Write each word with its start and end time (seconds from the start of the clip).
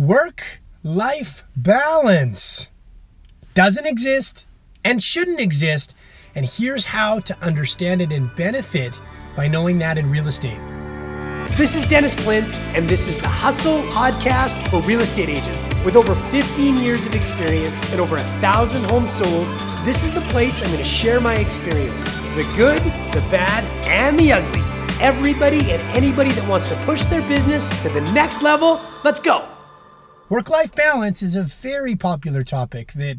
Work 0.00 0.62
life 0.82 1.44
balance 1.54 2.70
doesn't 3.52 3.84
exist 3.84 4.46
and 4.82 5.02
shouldn't 5.02 5.40
exist. 5.40 5.94
And 6.34 6.46
here's 6.46 6.86
how 6.86 7.20
to 7.20 7.36
understand 7.42 8.00
it 8.00 8.10
and 8.10 8.34
benefit 8.34 8.98
by 9.36 9.46
knowing 9.46 9.78
that 9.80 9.98
in 9.98 10.08
real 10.08 10.26
estate. 10.26 10.58
This 11.58 11.74
is 11.74 11.84
Dennis 11.84 12.14
Plintz, 12.14 12.62
and 12.74 12.88
this 12.88 13.08
is 13.08 13.18
the 13.18 13.28
Hustle 13.28 13.82
Podcast 13.92 14.70
for 14.70 14.80
real 14.88 15.00
estate 15.00 15.28
agents. 15.28 15.68
With 15.84 15.96
over 15.96 16.14
15 16.30 16.78
years 16.78 17.04
of 17.04 17.14
experience 17.14 17.78
and 17.92 18.00
over 18.00 18.16
a 18.16 18.24
thousand 18.40 18.84
homes 18.84 19.12
sold, 19.12 19.46
this 19.84 20.02
is 20.02 20.14
the 20.14 20.22
place 20.32 20.62
I'm 20.62 20.68
going 20.68 20.78
to 20.78 20.82
share 20.82 21.20
my 21.20 21.34
experiences 21.34 22.16
the 22.36 22.50
good, 22.56 22.82
the 23.12 23.20
bad, 23.30 23.64
and 23.86 24.18
the 24.18 24.32
ugly. 24.32 24.62
Everybody 24.98 25.70
and 25.72 25.82
anybody 25.94 26.32
that 26.32 26.48
wants 26.48 26.70
to 26.70 26.84
push 26.86 27.02
their 27.04 27.20
business 27.28 27.68
to 27.82 27.90
the 27.90 28.00
next 28.12 28.40
level, 28.40 28.80
let's 29.04 29.20
go. 29.20 29.49
Work 30.30 30.48
life 30.48 30.72
balance 30.76 31.24
is 31.24 31.34
a 31.34 31.42
very 31.42 31.96
popular 31.96 32.44
topic 32.44 32.92
that 32.92 33.16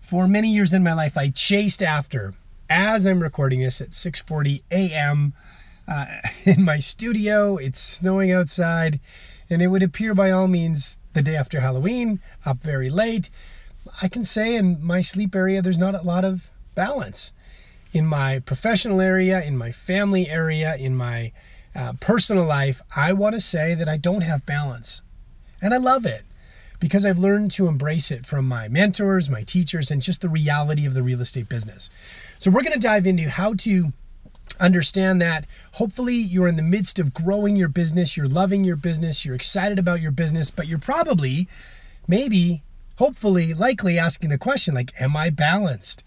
for 0.00 0.26
many 0.26 0.52
years 0.52 0.74
in 0.74 0.82
my 0.82 0.92
life 0.92 1.16
I 1.16 1.30
chased 1.30 1.80
after. 1.80 2.34
As 2.68 3.06
I'm 3.06 3.22
recording 3.22 3.60
this 3.60 3.80
at 3.80 3.90
6:40 3.90 4.64
a.m. 4.72 5.34
Uh, 5.86 6.06
in 6.44 6.64
my 6.64 6.80
studio, 6.80 7.58
it's 7.58 7.80
snowing 7.80 8.32
outside, 8.32 8.98
and 9.48 9.62
it 9.62 9.68
would 9.68 9.84
appear 9.84 10.14
by 10.14 10.32
all 10.32 10.48
means 10.48 10.98
the 11.12 11.22
day 11.22 11.36
after 11.36 11.60
Halloween, 11.60 12.18
up 12.44 12.60
very 12.60 12.90
late. 12.90 13.30
I 14.02 14.08
can 14.08 14.24
say 14.24 14.56
in 14.56 14.84
my 14.84 15.00
sleep 15.00 15.36
area, 15.36 15.62
there's 15.62 15.78
not 15.78 15.94
a 15.94 16.02
lot 16.02 16.24
of 16.24 16.50
balance. 16.74 17.30
In 17.92 18.04
my 18.04 18.40
professional 18.40 19.00
area, 19.00 19.40
in 19.44 19.56
my 19.56 19.70
family 19.70 20.28
area, 20.28 20.74
in 20.74 20.96
my 20.96 21.30
uh, 21.76 21.92
personal 22.00 22.46
life, 22.46 22.82
I 22.96 23.12
want 23.12 23.36
to 23.36 23.40
say 23.40 23.76
that 23.76 23.88
I 23.88 23.96
don't 23.96 24.22
have 24.22 24.44
balance. 24.44 25.02
And 25.62 25.72
I 25.72 25.76
love 25.76 26.04
it 26.04 26.24
because 26.80 27.04
I've 27.04 27.18
learned 27.18 27.50
to 27.52 27.66
embrace 27.66 28.10
it 28.10 28.24
from 28.26 28.46
my 28.46 28.68
mentors, 28.68 29.28
my 29.28 29.42
teachers, 29.42 29.90
and 29.90 30.02
just 30.02 30.20
the 30.20 30.28
reality 30.28 30.86
of 30.86 30.94
the 30.94 31.02
real 31.02 31.20
estate 31.20 31.48
business. 31.48 31.90
So, 32.38 32.50
we're 32.50 32.62
going 32.62 32.72
to 32.72 32.78
dive 32.78 33.06
into 33.06 33.28
how 33.28 33.54
to 33.54 33.92
understand 34.60 35.20
that. 35.22 35.46
Hopefully, 35.74 36.14
you're 36.14 36.48
in 36.48 36.56
the 36.56 36.62
midst 36.62 36.98
of 36.98 37.14
growing 37.14 37.56
your 37.56 37.68
business, 37.68 38.16
you're 38.16 38.28
loving 38.28 38.64
your 38.64 38.76
business, 38.76 39.24
you're 39.24 39.34
excited 39.34 39.78
about 39.78 40.00
your 40.00 40.10
business, 40.10 40.50
but 40.50 40.66
you're 40.66 40.78
probably, 40.78 41.48
maybe, 42.06 42.62
hopefully, 42.96 43.54
likely 43.54 43.98
asking 43.98 44.30
the 44.30 44.38
question 44.38 44.74
like, 44.74 44.92
Am 45.00 45.16
I 45.16 45.30
balanced? 45.30 46.04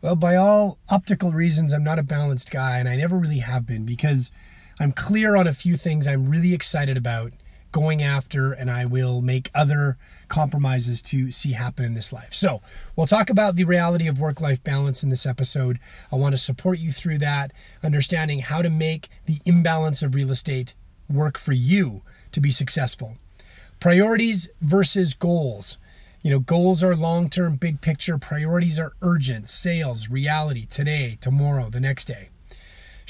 Well, 0.00 0.16
by 0.16 0.34
all 0.34 0.78
optical 0.88 1.30
reasons, 1.30 1.72
I'm 1.72 1.84
not 1.84 2.00
a 2.00 2.02
balanced 2.02 2.50
guy, 2.50 2.78
and 2.78 2.88
I 2.88 2.96
never 2.96 3.16
really 3.16 3.38
have 3.38 3.66
been 3.66 3.84
because 3.84 4.32
I'm 4.80 4.90
clear 4.90 5.36
on 5.36 5.46
a 5.46 5.52
few 5.52 5.76
things 5.76 6.08
I'm 6.08 6.28
really 6.28 6.54
excited 6.54 6.96
about 6.96 7.32
going 7.72 8.02
after, 8.02 8.52
and 8.52 8.70
I 8.70 8.84
will 8.84 9.20
make 9.20 9.50
other 9.54 9.98
compromises 10.28 11.02
to 11.02 11.30
see 11.30 11.52
happen 11.52 11.84
in 11.84 11.94
this 11.94 12.12
life. 12.12 12.32
So, 12.34 12.62
we'll 12.94 13.06
talk 13.06 13.30
about 13.30 13.56
the 13.56 13.64
reality 13.64 14.06
of 14.06 14.20
work 14.20 14.40
life 14.40 14.62
balance 14.62 15.02
in 15.02 15.10
this 15.10 15.26
episode. 15.26 15.78
I 16.12 16.16
want 16.16 16.34
to 16.34 16.38
support 16.38 16.78
you 16.78 16.92
through 16.92 17.18
that, 17.18 17.52
understanding 17.82 18.40
how 18.40 18.62
to 18.62 18.70
make 18.70 19.08
the 19.26 19.40
imbalance 19.44 20.02
of 20.02 20.14
real 20.14 20.30
estate 20.30 20.74
work 21.08 21.38
for 21.38 21.52
you 21.52 22.02
to 22.30 22.40
be 22.40 22.50
successful. 22.50 23.16
Priorities 23.80 24.48
versus 24.60 25.14
goals. 25.14 25.78
You 26.22 26.30
know, 26.30 26.38
goals 26.38 26.84
are 26.84 26.94
long 26.94 27.28
term, 27.28 27.56
big 27.56 27.80
picture. 27.80 28.16
Priorities 28.16 28.78
are 28.78 28.92
urgent, 29.02 29.48
sales, 29.48 30.08
reality, 30.08 30.66
today, 30.66 31.18
tomorrow, 31.20 31.68
the 31.68 31.80
next 31.80 32.04
day 32.04 32.28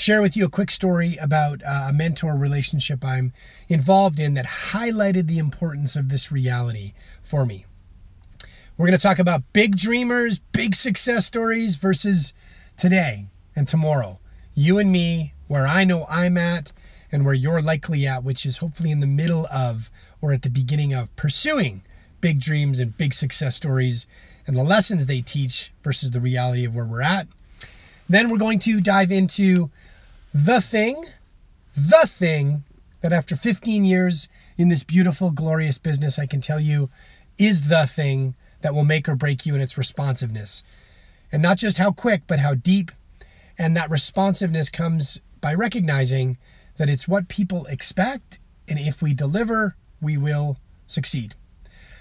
share 0.03 0.20
with 0.20 0.36
you 0.36 0.45
a 0.45 0.50
quick 0.50 0.69
story 0.69 1.17
about 1.19 1.62
uh, 1.62 1.86
a 1.89 1.92
mentor 1.92 2.34
relationship 2.34 3.05
I'm 3.05 3.33
involved 3.69 4.19
in 4.19 4.34
that 4.34 4.47
highlighted 4.72 5.28
the 5.28 5.39
importance 5.39 5.95
of 5.95 6.08
this 6.08 6.33
reality 6.33 6.92
for 7.22 7.47
me. 7.47 7.67
We're 8.77 8.86
going 8.86 8.98
to 8.98 9.03
talk 9.03 9.20
about 9.20 9.45
big 9.53 9.77
dreamers, 9.77 10.41
big 10.41 10.75
success 10.75 11.25
stories 11.25 11.77
versus 11.77 12.34
today 12.77 13.28
and 13.55 13.69
tomorrow. 13.69 14.18
You 14.55 14.77
and 14.79 14.91
me, 14.91 15.35
where 15.46 15.68
I 15.68 15.85
know 15.85 16.05
I'm 16.08 16.36
at, 16.36 16.73
and 17.12 17.24
where 17.24 17.33
you're 17.33 17.62
likely 17.62 18.05
at, 18.05 18.24
which 18.24 18.45
is 18.45 18.57
hopefully 18.57 18.91
in 18.91 18.98
the 18.98 19.07
middle 19.07 19.46
of 19.52 19.89
or 20.20 20.33
at 20.33 20.42
the 20.42 20.51
beginning 20.51 20.92
of 20.92 21.14
pursuing 21.14 21.83
big 22.20 22.41
dreams 22.41 22.80
and 22.80 22.96
big 22.96 23.14
success 23.14 23.55
stories 23.55 24.08
and 24.48 24.57
the 24.57 24.64
lessons 24.64 25.07
they 25.07 25.20
teach 25.20 25.73
versus 25.85 26.11
the 26.11 26.20
reality 26.20 26.64
of 26.64 26.74
where 26.74 26.85
we're 26.85 27.02
at. 27.02 27.29
Then 28.08 28.30
we're 28.30 28.39
going 28.39 28.58
to 28.61 28.80
dive 28.80 29.12
into 29.12 29.70
the 30.32 30.60
thing, 30.60 31.04
the 31.76 32.06
thing 32.06 32.64
that 33.02 33.12
after 33.12 33.36
15 33.36 33.84
years 33.84 34.28
in 34.56 34.68
this 34.68 34.84
beautiful, 34.84 35.30
glorious 35.30 35.78
business, 35.78 36.18
I 36.18 36.26
can 36.26 36.40
tell 36.40 36.60
you 36.60 36.88
is 37.36 37.68
the 37.68 37.86
thing 37.86 38.34
that 38.62 38.74
will 38.74 38.84
make 38.84 39.08
or 39.08 39.16
break 39.16 39.44
you 39.44 39.54
in 39.54 39.60
its 39.60 39.76
responsiveness. 39.76 40.62
And 41.30 41.42
not 41.42 41.58
just 41.58 41.78
how 41.78 41.92
quick, 41.92 42.22
but 42.26 42.38
how 42.38 42.54
deep. 42.54 42.90
And 43.58 43.76
that 43.76 43.90
responsiveness 43.90 44.70
comes 44.70 45.20
by 45.40 45.52
recognizing 45.52 46.38
that 46.76 46.88
it's 46.88 47.08
what 47.08 47.28
people 47.28 47.66
expect. 47.66 48.38
And 48.68 48.78
if 48.78 49.02
we 49.02 49.14
deliver, 49.14 49.76
we 50.00 50.16
will 50.16 50.58
succeed. 50.86 51.34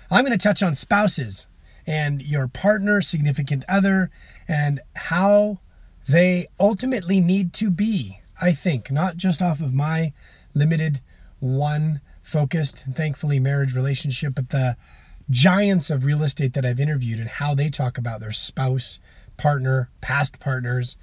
I'm 0.09 0.23
going 0.25 0.37
to 0.37 0.41
touch 0.41 0.61
on 0.61 0.75
spouses 0.75 1.47
and 1.87 2.21
your 2.21 2.47
partner, 2.47 3.01
significant 3.01 3.65
other, 3.67 4.11
and 4.47 4.81
how 4.95 5.59
they 6.07 6.47
ultimately 6.59 7.19
need 7.19 7.53
to 7.53 7.69
be 7.69 8.20
I 8.41 8.53
think, 8.53 8.89
not 8.89 9.17
just 9.17 9.41
off 9.41 9.61
of 9.61 9.73
my 9.73 10.13
limited 10.53 10.99
one 11.39 12.01
focused, 12.23 12.85
thankfully, 12.93 13.39
marriage 13.39 13.75
relationship, 13.75 14.35
but 14.35 14.49
the 14.49 14.77
giants 15.29 15.89
of 15.89 16.05
real 16.05 16.23
estate 16.23 16.53
that 16.53 16.65
I've 16.65 16.79
interviewed 16.79 17.19
and 17.19 17.29
how 17.29 17.53
they 17.53 17.69
talk 17.69 17.97
about 17.97 18.19
their 18.19 18.31
spouse, 18.31 18.99
partner, 19.37 19.89
past 20.01 20.39
partners. 20.39 20.97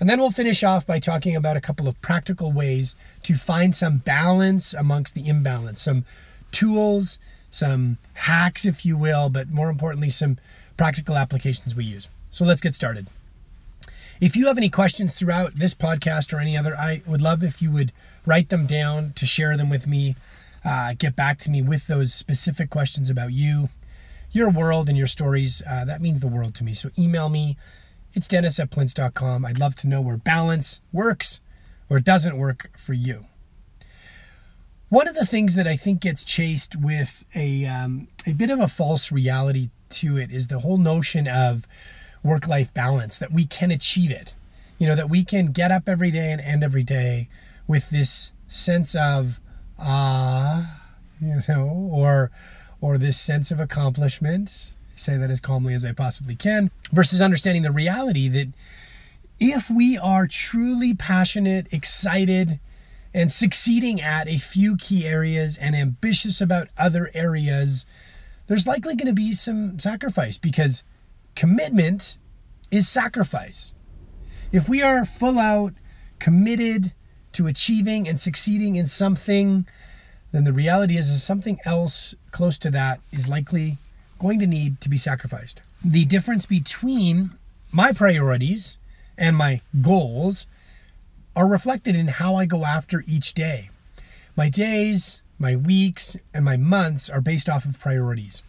And 0.00 0.08
then 0.08 0.20
we'll 0.20 0.30
finish 0.30 0.62
off 0.62 0.86
by 0.86 1.00
talking 1.00 1.34
about 1.34 1.56
a 1.56 1.60
couple 1.60 1.88
of 1.88 2.00
practical 2.00 2.52
ways 2.52 2.94
to 3.24 3.34
find 3.34 3.74
some 3.74 3.98
balance 3.98 4.72
amongst 4.72 5.14
the 5.14 5.28
imbalance, 5.28 5.82
some 5.82 6.04
tools, 6.52 7.18
some 7.50 7.98
hacks, 8.14 8.64
if 8.64 8.86
you 8.86 8.96
will, 8.96 9.28
but 9.28 9.50
more 9.50 9.68
importantly, 9.68 10.10
some 10.10 10.38
practical 10.76 11.16
applications 11.16 11.74
we 11.74 11.84
use. 11.84 12.08
So 12.30 12.44
let's 12.44 12.60
get 12.60 12.74
started. 12.74 13.08
If 14.20 14.34
you 14.34 14.48
have 14.48 14.58
any 14.58 14.68
questions 14.68 15.14
throughout 15.14 15.54
this 15.54 15.74
podcast 15.74 16.32
or 16.32 16.40
any 16.40 16.56
other, 16.56 16.76
I 16.76 17.02
would 17.06 17.22
love 17.22 17.44
if 17.44 17.62
you 17.62 17.70
would 17.70 17.92
write 18.26 18.48
them 18.48 18.66
down 18.66 19.12
to 19.14 19.24
share 19.24 19.56
them 19.56 19.70
with 19.70 19.86
me. 19.86 20.16
Uh, 20.64 20.94
get 20.98 21.14
back 21.14 21.38
to 21.38 21.50
me 21.50 21.62
with 21.62 21.86
those 21.86 22.12
specific 22.12 22.68
questions 22.68 23.08
about 23.10 23.32
you, 23.32 23.68
your 24.32 24.50
world, 24.50 24.88
and 24.88 24.98
your 24.98 25.06
stories. 25.06 25.62
Uh, 25.70 25.84
that 25.84 26.00
means 26.00 26.18
the 26.18 26.26
world 26.26 26.56
to 26.56 26.64
me. 26.64 26.74
So 26.74 26.90
email 26.98 27.28
me. 27.28 27.56
It's 28.12 28.26
dennis 28.26 28.58
at 28.58 28.70
plintz.com. 28.70 29.44
I'd 29.44 29.60
love 29.60 29.76
to 29.76 29.86
know 29.86 30.00
where 30.00 30.16
balance 30.16 30.80
works 30.92 31.40
or 31.88 32.00
doesn't 32.00 32.36
work 32.36 32.70
for 32.76 32.94
you. 32.94 33.26
One 34.88 35.06
of 35.06 35.14
the 35.14 35.26
things 35.26 35.54
that 35.54 35.68
I 35.68 35.76
think 35.76 36.00
gets 36.00 36.24
chased 36.24 36.74
with 36.74 37.22
a, 37.36 37.66
um, 37.66 38.08
a 38.26 38.32
bit 38.32 38.50
of 38.50 38.58
a 38.58 38.66
false 38.66 39.12
reality 39.12 39.70
to 39.90 40.16
it 40.16 40.32
is 40.32 40.48
the 40.48 40.58
whole 40.58 40.78
notion 40.78 41.28
of 41.28 41.68
work 42.22 42.46
life 42.46 42.72
balance, 42.74 43.18
that 43.18 43.32
we 43.32 43.44
can 43.44 43.70
achieve 43.70 44.10
it. 44.10 44.34
You 44.78 44.86
know, 44.86 44.94
that 44.96 45.10
we 45.10 45.24
can 45.24 45.46
get 45.46 45.72
up 45.72 45.88
every 45.88 46.10
day 46.10 46.30
and 46.30 46.40
end 46.40 46.62
every 46.62 46.84
day 46.84 47.28
with 47.66 47.90
this 47.90 48.32
sense 48.46 48.94
of 48.94 49.40
ah, 49.78 50.80
you 51.20 51.42
know, 51.48 51.88
or 51.92 52.30
or 52.80 52.98
this 52.98 53.18
sense 53.18 53.50
of 53.50 53.60
accomplishment. 53.60 54.72
say 54.94 55.16
that 55.16 55.30
as 55.30 55.40
calmly 55.40 55.74
as 55.74 55.84
I 55.84 55.92
possibly 55.92 56.34
can, 56.34 56.70
versus 56.92 57.20
understanding 57.20 57.62
the 57.62 57.70
reality 57.72 58.28
that 58.28 58.48
if 59.40 59.70
we 59.70 59.96
are 59.96 60.26
truly 60.26 60.94
passionate, 60.94 61.66
excited, 61.72 62.58
and 63.14 63.30
succeeding 63.30 64.00
at 64.00 64.28
a 64.28 64.38
few 64.38 64.76
key 64.76 65.06
areas 65.06 65.56
and 65.56 65.74
ambitious 65.76 66.40
about 66.40 66.68
other 66.76 67.10
areas, 67.14 67.86
there's 68.48 68.66
likely 68.66 68.96
going 68.96 69.08
to 69.08 69.14
be 69.14 69.32
some 69.32 69.78
sacrifice 69.78 70.38
because 70.38 70.82
commitment 71.38 72.18
is 72.72 72.88
sacrifice. 72.88 73.72
If 74.50 74.68
we 74.68 74.82
are 74.82 75.04
full 75.04 75.38
out 75.38 75.72
committed 76.18 76.92
to 77.30 77.46
achieving 77.46 78.08
and 78.08 78.18
succeeding 78.20 78.74
in 78.74 78.88
something, 78.88 79.64
then 80.32 80.42
the 80.42 80.52
reality 80.52 80.98
is, 80.98 81.08
is 81.08 81.22
something 81.22 81.60
else 81.64 82.16
close 82.32 82.58
to 82.58 82.72
that 82.72 82.98
is 83.12 83.28
likely 83.28 83.76
going 84.18 84.40
to 84.40 84.48
need 84.48 84.80
to 84.80 84.88
be 84.88 84.96
sacrificed. 84.96 85.62
The 85.84 86.04
difference 86.06 86.44
between 86.44 87.30
my 87.70 87.92
priorities 87.92 88.76
and 89.16 89.36
my 89.36 89.60
goals 89.80 90.44
are 91.36 91.46
reflected 91.46 91.94
in 91.94 92.08
how 92.08 92.34
I 92.34 92.46
go 92.46 92.64
after 92.64 93.04
each 93.06 93.32
day. 93.32 93.70
My 94.34 94.48
days, 94.48 95.22
my 95.38 95.54
weeks, 95.54 96.16
and 96.34 96.44
my 96.44 96.56
months 96.56 97.08
are 97.08 97.20
based 97.20 97.48
off 97.48 97.64
of 97.64 97.78
priorities. 97.78 98.42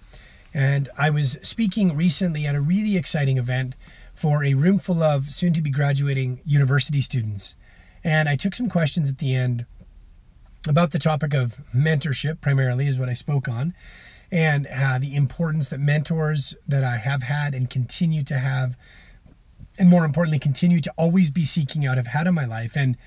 And 0.54 0.90
I 0.98 1.10
was 1.10 1.38
speaking 1.42 1.96
recently 1.96 2.46
at 2.46 2.56
a 2.56 2.62
really 2.62 2.98
exciting 2.98 3.38
event 3.38 3.75
for 4.13 4.44
a 4.44 4.54
room 4.54 4.80
full 4.80 5.04
of 5.04 5.34
soon 5.34 5.54
to 5.54 5.62
be 5.62 5.69
graduating 5.69 6.42
university 6.46 7.01
students. 7.01 7.56
And 8.04 8.28
I 8.28 8.36
took 8.36 8.56
some 8.56 8.69
questions 8.69 9.10
at 9.10 9.19
the 9.19 9.36
end 9.36 9.66
about 10.68 10.92
the 10.92 11.00
topic 11.00 11.34
of 11.34 11.57
mentorship, 11.74 12.42
primarily, 12.42 12.88
is 12.88 13.00
what 13.00 13.10
I 13.10 13.13
spoke 13.13 13.48
on. 13.48 13.74
and 14.31 14.68
uh, 14.68 15.00
the 15.00 15.16
importance 15.16 15.69
that 15.69 15.80
mentors 15.80 16.56
that 16.68 16.84
I 16.84 16.98
have 16.98 17.24
had 17.24 17.54
and 17.56 17.69
continue 17.69 18.24
to 18.24 18.38
have, 18.38 18.78
and 19.78 19.90
more 19.90 20.06
importantly, 20.06 20.40
continue 20.40 20.81
to 20.81 20.94
always 20.98 21.31
be 21.31 21.46
seeking 21.46 21.86
out, 21.86 21.98
have 21.98 22.07
had 22.07 22.28
in 22.28 22.34
my 22.34 22.46
life. 22.46 22.75
And 22.75 22.98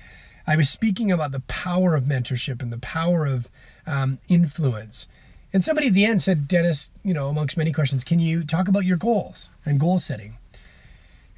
I 0.45 0.57
was 0.57 0.69
speaking 0.69 1.11
about 1.11 1.31
the 1.31 1.39
power 1.41 1.95
of 1.95 2.03
mentorship 2.03 2.61
and 2.61 2.73
the 2.73 2.79
power 2.79 3.25
of 3.25 3.49
um, 3.87 4.19
influence. 4.27 5.07
And 5.53 5.63
somebody 5.63 5.87
at 5.87 5.93
the 5.93 6.05
end 6.05 6.21
said, 6.21 6.47
Dennis, 6.47 6.89
you 7.03 7.13
know, 7.13 7.29
amongst 7.29 7.57
many 7.57 7.71
questions, 7.71 8.03
can 8.03 8.19
you 8.19 8.43
talk 8.43 8.67
about 8.67 8.85
your 8.85 8.97
goals 8.97 9.51
and 9.65 9.79
goal 9.79 9.99
setting? 9.99 10.37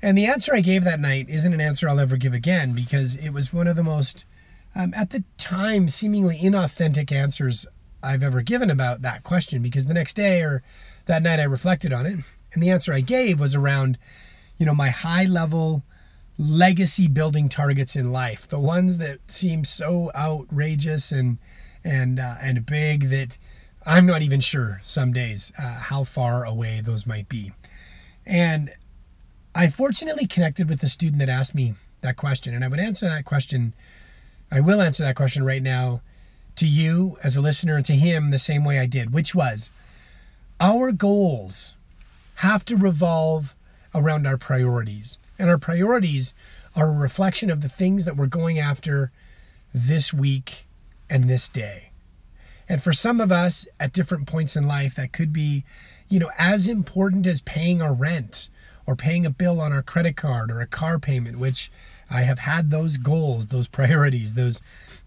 And 0.02 0.18
the 0.18 0.26
answer 0.26 0.56
I 0.56 0.62
gave 0.62 0.84
that 0.86 1.02
night 1.02 1.28
isn't 1.30 1.54
an 1.54 1.60
answer 1.60 1.90
I'll 1.90 2.00
ever 2.00 2.16
give 2.16 2.34
again 2.34 2.74
because 2.74 3.16
it 3.16 3.32
was 3.32 3.52
one 3.52 3.68
of 3.68 3.76
the 3.76 3.84
most, 3.84 4.26
um, 4.74 4.94
at 4.96 5.10
the 5.10 5.24
time, 5.38 5.90
seemingly 5.90 6.40
inauthentic 6.42 7.12
answers 7.12 7.68
I've 8.02 8.24
ever 8.24 8.42
given 8.42 8.70
about 8.70 9.02
that 9.02 9.24
question. 9.24 9.62
Because 9.62 9.88
the 9.88 9.94
next 9.94 10.14
day 10.14 10.42
or 10.42 10.64
that 11.08 11.24
night 11.24 11.40
I 11.40 11.44
reflected 11.44 11.92
on 11.92 12.06
it, 12.06 12.20
and 12.54 12.64
the 12.64 12.70
answer 12.70 12.94
I 12.94 13.02
gave 13.02 13.40
was 13.40 13.54
around, 13.54 13.98
you 14.58 14.66
know, 14.66 14.74
my 14.74 14.90
high 14.90 15.26
level 15.26 15.84
legacy 16.38 17.08
building 17.08 17.50
targets 17.50 17.96
in 17.96 18.12
life, 18.12 18.48
the 18.48 18.60
ones 18.60 18.98
that 18.98 19.20
seem 19.30 19.66
so 19.66 20.12
outrageous 20.16 21.12
and 21.12 21.38
and 21.84 22.20
uh, 22.20 22.36
and 22.42 22.66
big 22.66 23.10
that 23.10 23.38
I'm 23.86 24.06
not 24.06 24.24
even 24.24 24.40
sure 24.40 24.82
some 24.84 25.14
days 25.14 25.54
uh, 25.60 25.74
how 25.76 26.04
far 26.04 26.44
away 26.44 26.82
those 26.82 27.06
might 27.06 27.30
be. 27.30 27.52
And 28.26 28.74
I 29.54 29.70
fortunately 29.70 30.26
connected 30.26 30.68
with 30.68 30.80
the 30.80 30.90
student 30.90 31.20
that 31.20 31.30
asked 31.30 31.54
me 31.54 31.76
that 32.02 32.18
question, 32.18 32.54
and 32.54 32.64
I 32.64 32.68
would 32.68 32.80
answer 32.80 33.08
that 33.08 33.26
question. 33.26 33.74
I 34.52 34.60
will 34.60 34.82
answer 34.82 35.04
that 35.04 35.16
question 35.16 35.44
right 35.44 35.62
now 35.62 36.02
to 36.56 36.68
you 36.68 37.18
as 37.24 37.36
a 37.36 37.42
listener 37.42 37.76
and 37.76 37.86
to 37.86 37.94
him 37.94 38.32
the 38.32 38.40
same 38.40 38.64
way 38.64 38.80
I 38.80 38.86
did, 38.86 39.14
which 39.14 39.36
was 39.36 39.70
our 40.60 40.92
goals 40.92 41.76
have 42.36 42.66
to 42.66 42.76
revolve 42.76 43.56
around 43.94 44.26
our 44.26 44.38
priorities. 44.38 45.18
And 45.38 45.50
our 45.50 45.58
priorities 45.58 46.34
are 46.76 46.90
a 46.90 46.98
reflection 46.98 47.50
of 47.50 47.62
the 47.62 47.70
things 47.70 48.06
that 48.06 48.18
we're 48.18 48.26
going 48.28 48.58
after 48.60 49.12
this 49.74 50.14
week 50.14 50.66
and 51.10 51.30
this 51.30 51.50
day. 51.50 51.92
And 52.68 52.82
for 52.82 52.94
some 52.94 53.22
of 53.22 53.32
us 53.32 53.68
at 53.80 53.94
different 53.94 54.28
points 54.28 54.56
in 54.56 54.68
life, 54.68 54.96
that 54.96 55.12
could 55.12 55.32
be, 55.32 55.64
you 56.10 56.20
know, 56.20 56.32
as 56.38 56.68
important 56.68 57.28
as 57.28 57.42
paying 57.42 57.82
our 57.82 57.94
rent 57.94 58.50
or 58.86 58.96
paying 58.96 59.26
a 59.26 59.30
bill 59.30 59.60
on 59.62 59.72
our 59.72 59.82
credit 59.82 60.16
card 60.16 60.52
or 60.52 60.62
a 60.62 60.68
car 60.68 61.00
payment, 61.00 61.40
which 61.40 61.72
I 62.10 62.22
have 62.22 62.40
had 62.40 62.70
those 62.70 62.98
goals, 62.98 63.48
those 63.48 63.68
priorities, 63.68 64.36
those 64.36 64.62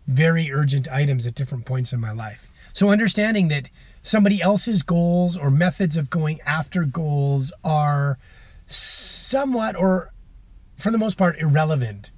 very 0.07 0.51
urgent 0.51 0.89
items 0.89 1.27
at 1.27 1.35
different 1.35 1.65
points 1.65 1.93
in 1.93 2.01
my 2.01 2.13
life. 2.13 2.51
So 2.73 2.91
understanding 2.91 3.49
that 3.49 3.69
somebody 4.03 4.41
else's 4.41 4.83
goals 4.83 5.37
or 5.37 5.51
methods 5.51 5.97
of 5.97 6.11
going 6.11 6.41
after 6.47 6.85
goals 6.85 7.53
are 7.65 8.19
somewhat 8.67 9.77
or 9.77 10.13
for 10.77 10.91
the 10.91 10.99
most 10.99 11.19
part 11.19 11.39
irrelevant 11.39 12.11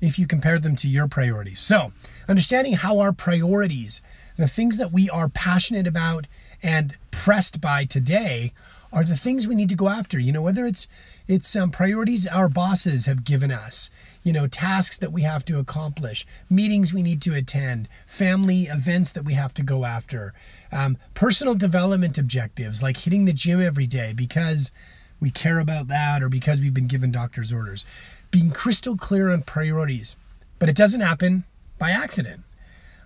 if 0.00 0.18
you 0.18 0.26
compare 0.26 0.58
them 0.58 0.76
to 0.76 0.88
your 0.88 1.08
priorities. 1.08 1.60
So, 1.60 1.92
understanding 2.28 2.74
how 2.74 2.98
our 2.98 3.12
priorities, 3.12 4.00
the 4.38 4.48
things 4.48 4.78
that 4.78 4.92
we 4.92 5.10
are 5.10 5.28
passionate 5.28 5.86
about 5.86 6.26
and 6.62 6.96
pressed 7.10 7.60
by 7.60 7.84
today, 7.84 8.52
are 8.92 9.04
the 9.04 9.16
things 9.16 9.46
we 9.46 9.54
need 9.54 9.68
to 9.68 9.74
go 9.74 9.88
after. 9.88 10.18
You 10.18 10.32
know, 10.32 10.42
whether 10.42 10.66
it's 10.66 10.86
it's 11.26 11.54
um, 11.54 11.70
priorities 11.70 12.26
our 12.26 12.48
bosses 12.48 13.06
have 13.06 13.24
given 13.24 13.50
us, 13.50 13.90
you 14.22 14.32
know, 14.32 14.46
tasks 14.46 14.98
that 14.98 15.12
we 15.12 15.22
have 15.22 15.44
to 15.46 15.58
accomplish, 15.58 16.26
meetings 16.48 16.94
we 16.94 17.02
need 17.02 17.20
to 17.22 17.34
attend, 17.34 17.88
family 18.06 18.62
events 18.62 19.12
that 19.12 19.24
we 19.24 19.34
have 19.34 19.52
to 19.54 19.62
go 19.62 19.84
after, 19.84 20.32
um, 20.72 20.96
personal 21.14 21.54
development 21.54 22.16
objectives 22.16 22.82
like 22.82 22.98
hitting 22.98 23.24
the 23.24 23.32
gym 23.32 23.60
every 23.60 23.86
day 23.86 24.12
because 24.14 24.72
we 25.20 25.30
care 25.30 25.58
about 25.58 25.88
that 25.88 26.22
or 26.22 26.28
because 26.28 26.60
we've 26.60 26.74
been 26.74 26.86
given 26.86 27.10
doctor's 27.10 27.52
orders. 27.52 27.84
Being 28.30 28.50
crystal 28.50 28.96
clear 28.96 29.30
on 29.30 29.42
priorities. 29.42 30.16
But 30.58 30.68
it 30.68 30.76
doesn't 30.76 31.00
happen 31.00 31.44
by 31.78 31.90
accident. 31.90 32.42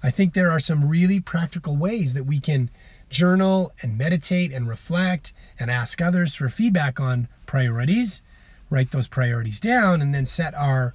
I 0.02 0.10
think 0.10 0.34
there 0.34 0.50
are 0.50 0.60
some 0.60 0.88
really 0.88 1.20
practical 1.20 1.76
ways 1.76 2.14
that 2.14 2.25
we 2.25 2.40
can 2.40 2.70
journal 3.08 3.72
and 3.82 3.96
meditate 3.96 4.52
and 4.52 4.69
reflect 4.69 5.32
and 5.58 5.70
ask 5.70 6.00
others 6.00 6.34
for 6.34 6.49
feedback 6.49 6.99
on 6.99 7.28
priorities, 7.46 8.22
write 8.70 8.90
those 8.90 9.06
priorities 9.06 9.60
down, 9.60 10.00
and 10.00 10.14
then 10.14 10.26
set 10.26 10.54
our 10.54 10.94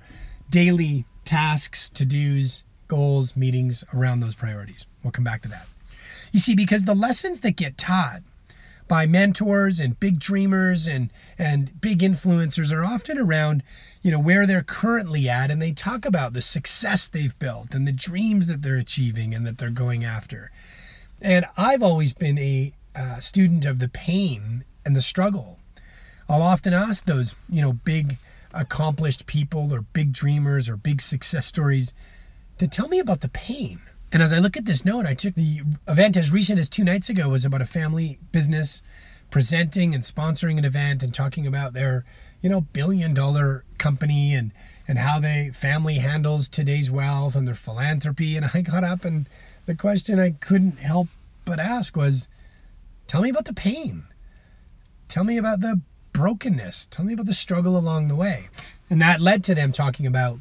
daily 0.49 1.05
tasks, 1.23 1.89
to 1.89 2.05
dos, 2.05 2.63
goals, 2.87 3.35
meetings 3.35 3.83
around 3.93 4.19
those 4.19 4.35
priorities. 4.35 4.85
We'll 5.03 5.11
come 5.11 5.23
back 5.23 5.41
to 5.43 5.49
that. 5.49 5.67
You 6.31 6.39
see, 6.39 6.55
because 6.55 6.83
the 6.83 6.95
lessons 6.95 7.41
that 7.41 7.55
get 7.55 7.77
taught 7.77 8.21
by 8.87 9.05
mentors 9.05 9.79
and 9.79 9.99
big 9.99 10.19
dreamers 10.19 10.87
and 10.87 11.11
and 11.37 11.79
big 11.81 11.99
influencers 11.99 12.71
are 12.71 12.83
often 12.83 13.17
around 13.17 13.63
you 14.01 14.11
know 14.11 14.19
where 14.19 14.45
they're 14.45 14.63
currently 14.63 15.27
at 15.27 15.51
and 15.51 15.61
they 15.61 15.71
talk 15.71 16.05
about 16.05 16.33
the 16.33 16.41
success 16.41 17.07
they've 17.07 17.37
built 17.39 17.73
and 17.73 17.87
the 17.87 17.91
dreams 17.91 18.47
that 18.47 18.61
they're 18.61 18.77
achieving 18.77 19.33
and 19.33 19.45
that 19.45 19.57
they're 19.57 19.69
going 19.69 20.03
after. 20.03 20.51
And 21.21 21.45
i've 21.57 21.83
always 21.83 22.13
been 22.13 22.37
a 22.37 22.73
uh, 22.95 23.19
student 23.19 23.65
of 23.65 23.79
the 23.79 23.89
pain 23.89 24.63
and 24.85 24.95
the 24.95 25.01
struggle. 25.01 25.59
I'll 26.29 26.41
often 26.41 26.73
ask 26.73 27.05
those 27.05 27.35
you 27.49 27.61
know 27.61 27.73
big 27.73 28.17
accomplished 28.53 29.25
people 29.25 29.73
or 29.73 29.81
big 29.81 30.13
dreamers 30.13 30.69
or 30.69 30.77
big 30.77 31.01
success 31.01 31.47
stories 31.47 31.93
to 32.57 32.67
tell 32.67 32.87
me 32.87 32.99
about 32.99 33.21
the 33.21 33.29
pain 33.29 33.81
and 34.11 34.23
as 34.23 34.31
I 34.31 34.39
look 34.39 34.55
at 34.55 34.65
this 34.65 34.85
note, 34.85 35.05
I 35.05 35.13
took 35.13 35.35
the 35.35 35.61
event 35.87 36.15
as 36.15 36.31
recent 36.31 36.59
as 36.59 36.69
two 36.69 36.83
nights 36.83 37.09
ago 37.09 37.29
was 37.29 37.43
about 37.43 37.61
a 37.61 37.65
family 37.65 38.19
business 38.31 38.81
presenting 39.29 39.93
and 39.93 40.03
sponsoring 40.03 40.57
an 40.57 40.63
event 40.65 41.03
and 41.03 41.13
talking 41.13 41.45
about 41.45 41.73
their, 41.73 42.05
you 42.41 42.49
know, 42.49 42.61
billion 42.61 43.13
dollar 43.13 43.65
company 43.77 44.33
and 44.33 44.53
and 44.87 44.99
how 44.99 45.19
they 45.19 45.51
family 45.53 45.95
handles 45.95 46.47
today's 46.47 46.89
wealth 46.89 47.35
and 47.35 47.45
their 47.45 47.55
philanthropy. 47.55 48.37
And 48.37 48.49
I 48.53 48.61
got 48.61 48.85
up 48.85 49.03
and 49.03 49.27
the 49.65 49.75
question 49.75 50.19
I 50.19 50.31
couldn't 50.31 50.79
help 50.79 51.09
but 51.43 51.59
ask 51.59 51.97
was, 51.97 52.29
tell 53.07 53.21
me 53.21 53.29
about 53.29 53.45
the 53.45 53.53
pain. 53.53 54.05
Tell 55.09 55.25
me 55.25 55.37
about 55.37 55.59
the 55.59 55.81
brokenness. 56.13 56.87
Tell 56.87 57.03
me 57.03 57.13
about 57.13 57.25
the 57.25 57.33
struggle 57.33 57.77
along 57.77 58.07
the 58.07 58.15
way. 58.15 58.47
And 58.89 59.01
that 59.01 59.19
led 59.19 59.43
to 59.45 59.55
them 59.55 59.73
talking 59.73 60.07
about 60.07 60.39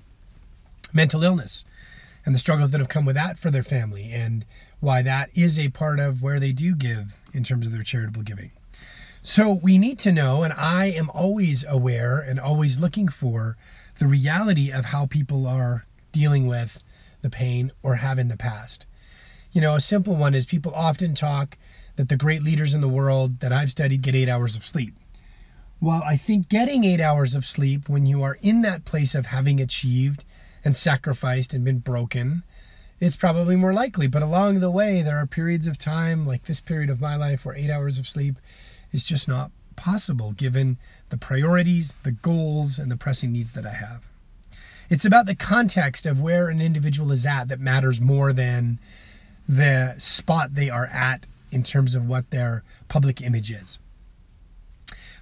mental 0.93 1.25
illness 1.25 1.65
and 2.26 2.34
the 2.34 2.38
struggles 2.38 2.73
that 2.73 2.81
have 2.81 2.88
come 2.88 3.06
with 3.06 3.14
that 3.14 3.38
for 3.38 3.50
their 3.50 3.62
family 3.62 4.11
and 4.12 4.44
why 4.81 5.00
that 5.00 5.31
is 5.32 5.58
a 5.58 5.70
part 5.70 6.00
of 6.00 6.20
where 6.20 6.40
they 6.40 6.52
do 6.52 6.75
give 6.75 7.19
in 7.32 7.44
terms 7.44 7.64
of 7.64 7.73
their 7.73 7.84
charitable 7.84 8.23
giving. 8.23 8.50
So 9.23 9.52
we 9.52 9.78
need 9.78 9.99
to 10.00 10.12
know, 10.12 10.42
and 10.42 10.52
I 10.52 10.87
am 10.87 11.09
always 11.11 11.64
aware 11.64 12.18
and 12.18 12.38
always 12.38 12.78
looking 12.78 13.09
for 13.09 13.56
the 13.99 14.06
reality 14.06 14.71
of 14.71 14.87
how 14.87 15.06
people 15.06 15.47
are 15.47 15.87
dealing 16.12 16.47
with 16.47 16.83
the 17.23 17.30
pain 17.30 17.73
or 17.83 17.97
have 17.97 18.18
in 18.18 18.28
the 18.28 18.37
past. 18.37 18.87
You 19.52 19.61
know, 19.61 19.75
a 19.75 19.80
simple 19.80 20.16
one 20.16 20.35
is 20.35 20.47
people 20.47 20.75
often 20.75 21.14
talk 21.14 21.56
that 21.97 22.09
the 22.09 22.16
great 22.16 22.42
leaders 22.42 22.75
in 22.75 22.80
the 22.80 22.88
world 22.88 23.40
that 23.40 23.52
I've 23.52 23.71
studied 23.71 24.02
get 24.02 24.14
eight 24.14 24.28
hours 24.28 24.54
of 24.54 24.66
sleep. 24.66 24.95
Well, 25.80 26.02
I 26.04 26.16
think 26.16 26.49
getting 26.49 26.85
eight 26.85 27.00
hours 27.00 27.35
of 27.35 27.47
sleep 27.47 27.88
when 27.88 28.06
you 28.06 28.23
are 28.23 28.38
in 28.42 28.62
that 28.62 28.85
place 28.85 29.14
of 29.14 29.26
having 29.26 29.61
achieved 29.61 30.25
and 30.65 30.77
sacrificed 30.77 31.55
and 31.55 31.65
been 31.65 31.79
broken, 31.79 32.43
it's 32.99 33.17
probably 33.17 33.57
more 33.57 33.73
likely. 33.73 34.07
But 34.07 34.23
along 34.23 34.61
the 34.61 34.71
way, 34.71 35.03
there 35.03 35.19
are 35.19 35.27
periods 35.27 35.67
of 35.67 35.79
time, 35.79 36.27
like 36.27 36.45
this 36.45 36.61
period 36.61 36.91
of 36.91 37.01
my 37.01 37.17
life, 37.17 37.45
where 37.45 37.55
eight 37.55 37.71
hours 37.71 37.99
of 37.99 38.09
sleep 38.09 38.37
is 38.93 39.05
just 39.05 39.29
not 39.29 39.51
possible 39.77 40.33
given 40.33 40.79
the 41.11 41.19
priorities, 41.19 41.95
the 42.03 42.13
goals, 42.13 42.79
and 42.79 42.91
the 42.91 42.97
pressing 42.97 43.33
needs 43.33 43.53
that 43.53 43.67
I 43.67 43.73
have. 43.73 44.09
It's 44.89 45.05
about 45.05 45.27
the 45.27 45.35
context 45.35 46.07
of 46.07 46.21
where 46.21 46.49
an 46.49 46.61
individual 46.61 47.13
is 47.13 47.27
at 47.27 47.49
that 47.49 47.61
matters 47.61 48.01
more 48.01 48.33
than 48.33 48.79
the 49.49 49.95
spot 49.99 50.55
they 50.55 50.71
are 50.71 50.87
at 50.87 51.27
in 51.51 51.63
terms 51.63 51.95
of 51.95 52.09
what 52.09 52.31
their 52.31 52.63
public 52.89 53.21
image 53.21 53.51
is. 53.51 53.79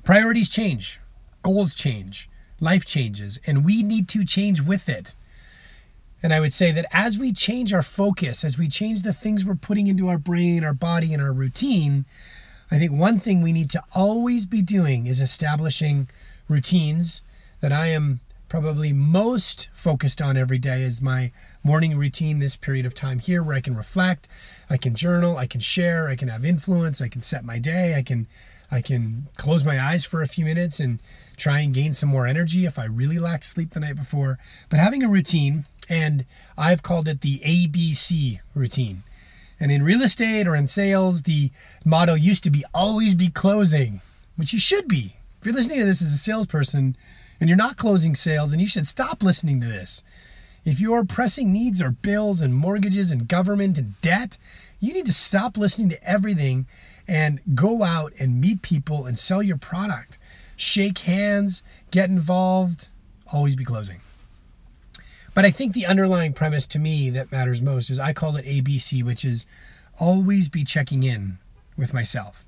Priorities 0.03 0.49
change, 0.49 1.01
goals 1.43 1.75
change, 1.75 2.29
life 2.61 2.85
changes, 2.85 3.39
and 3.47 3.65
we 3.65 3.83
need 3.83 4.09
to 4.11 4.25
change 4.25 4.61
with 4.61 4.89
it. 4.89 5.17
And 6.25 6.33
I 6.33 6.41
would 6.41 6.55
say 6.55 6.73
that 6.73 6.87
as 6.91 7.19
we 7.19 7.35
change 7.35 7.75
our 7.75 7.83
focus, 7.83 8.45
as 8.45 8.57
we 8.57 8.67
change 8.67 9.03
the 9.03 9.13
things 9.13 9.45
we're 9.45 9.57
putting 9.57 9.89
into 9.89 10.09
our 10.09 10.17
brain, 10.17 10.65
our 10.65 10.73
body, 10.73 11.13
and 11.13 11.23
our 11.23 11.35
routine, 11.35 12.07
I 12.71 12.79
think 12.79 12.93
one 12.93 13.19
thing 13.19 13.43
we 13.43 13.53
need 13.53 13.69
to 13.73 13.83
always 13.95 14.47
be 14.47 14.63
doing 14.63 15.07
is 15.07 15.21
establishing 15.21 16.09
routines 16.49 17.21
that 17.61 17.73
I 17.73 17.89
am 17.89 18.21
probably 18.49 18.91
most 18.91 19.69
focused 19.75 20.23
on 20.23 20.39
every 20.39 20.57
day 20.57 20.81
is 20.81 21.03
my 21.03 21.31
morning 21.63 21.95
routine 21.99 22.39
this 22.39 22.57
period 22.57 22.87
of 22.87 22.95
time 22.95 23.19
here 23.19 23.43
where 23.43 23.57
I 23.57 23.61
can 23.61 23.77
reflect, 23.77 24.27
I 24.71 24.79
can 24.79 24.95
journal, 24.95 25.37
I 25.37 25.47
can 25.47 25.61
share, 25.61 26.09
I 26.09 26.17
can 26.17 26.29
have 26.29 26.43
influence, 26.43 27.03
I 27.03 27.09
can 27.09 27.21
set 27.21 27.45
my 27.45 27.59
day, 27.59 27.97
I 27.97 28.03
can 28.03 28.29
I 28.71 28.81
can 28.81 29.29
close 29.37 29.63
my 29.63 29.79
eyes 29.79 30.05
for 30.05 30.23
a 30.23 30.27
few 30.27 30.45
minutes 30.45 30.81
and 30.81 31.01
try 31.37 31.61
and 31.61 31.75
gain 31.75 31.93
some 31.93 32.09
more 32.09 32.27
energy 32.27 32.65
if 32.65 32.79
I 32.79 32.87
really 32.87 33.19
lack 33.19 33.45
sleep 33.45 33.73
the 33.73 33.81
night 33.81 33.95
before. 33.95 34.39
But 34.69 34.81
having 34.81 35.03
a 35.03 35.09
routine 35.09 35.67
and 35.89 36.25
I've 36.57 36.83
called 36.83 37.09
it 37.09 37.21
the 37.21 37.41
ABC 37.41 38.41
routine. 38.55 39.03
And 39.61 39.71
in 39.71 39.83
real 39.83 40.03
estate 40.03 40.47
or 40.47 40.57
in 40.57 40.67
sales, 40.67 41.23
the 41.23 41.51
motto 41.85 42.15
used 42.15 42.45
to 42.45 42.51
be 42.51 42.65
always 42.75 43.15
be 43.15 43.29
closing, 43.29 44.01
which 44.37 44.53
you 44.53 44.59
should 44.59 44.89
be. 44.89 45.17
If 45.41 45.47
you're 45.47 45.55
listening 45.55 45.81
to 45.81 45.85
this 45.85 46.03
as 46.03 46.13
a 46.13 46.19
salesperson 46.19 46.97
and 47.41 47.49
you're 47.49 47.57
not 47.57 47.77
closing 47.77 48.15
sales, 48.15 48.51
then 48.51 48.61
you 48.61 48.67
should 48.67 48.87
stop 48.87 49.23
listening 49.23 49.61
to 49.61 49.67
this. 49.67 50.03
If 50.65 50.81
your 50.81 51.05
pressing 51.05 51.53
needs 51.53 51.83
are 51.83 51.91
bills 51.91 52.41
and 52.41 52.55
mortgages 52.55 53.11
and 53.11 53.29
government 53.29 53.77
and 53.77 54.01
debt, 54.01 54.39
you 54.81 54.93
need 54.93 55.07
to 55.07 55.13
stop 55.13 55.57
listening 55.57 55.91
to 55.91 56.03
everything 56.03 56.67
and 57.07 57.41
go 57.55 57.83
out 57.83 58.13
and 58.19 58.41
meet 58.41 58.63
people 58.63 59.05
and 59.05 59.19
sell 59.19 59.43
your 59.43 59.59
product. 59.59 60.17
Shake 60.57 60.99
hands, 61.01 61.63
get 61.91 62.09
involved, 62.09 62.89
always 63.31 63.57
be 63.57 63.65
closing. 63.65 64.01
But 65.35 65.45
I 65.45 65.51
think 65.51 65.73
the 65.73 65.87
underlying 65.87 66.33
premise 66.33 66.67
to 66.69 66.79
me 66.79 67.11
that 67.11 67.33
matters 67.33 67.61
most 67.61 67.91
is 67.91 67.99
I 67.99 68.13
call 68.13 68.37
it 68.37 68.47
ABC, 68.47 69.03
which 69.03 69.25
is 69.25 69.47
always 69.99 70.49
be 70.49 70.63
checking 70.63 71.03
in 71.03 71.39
with 71.77 71.93
myself. 71.93 72.45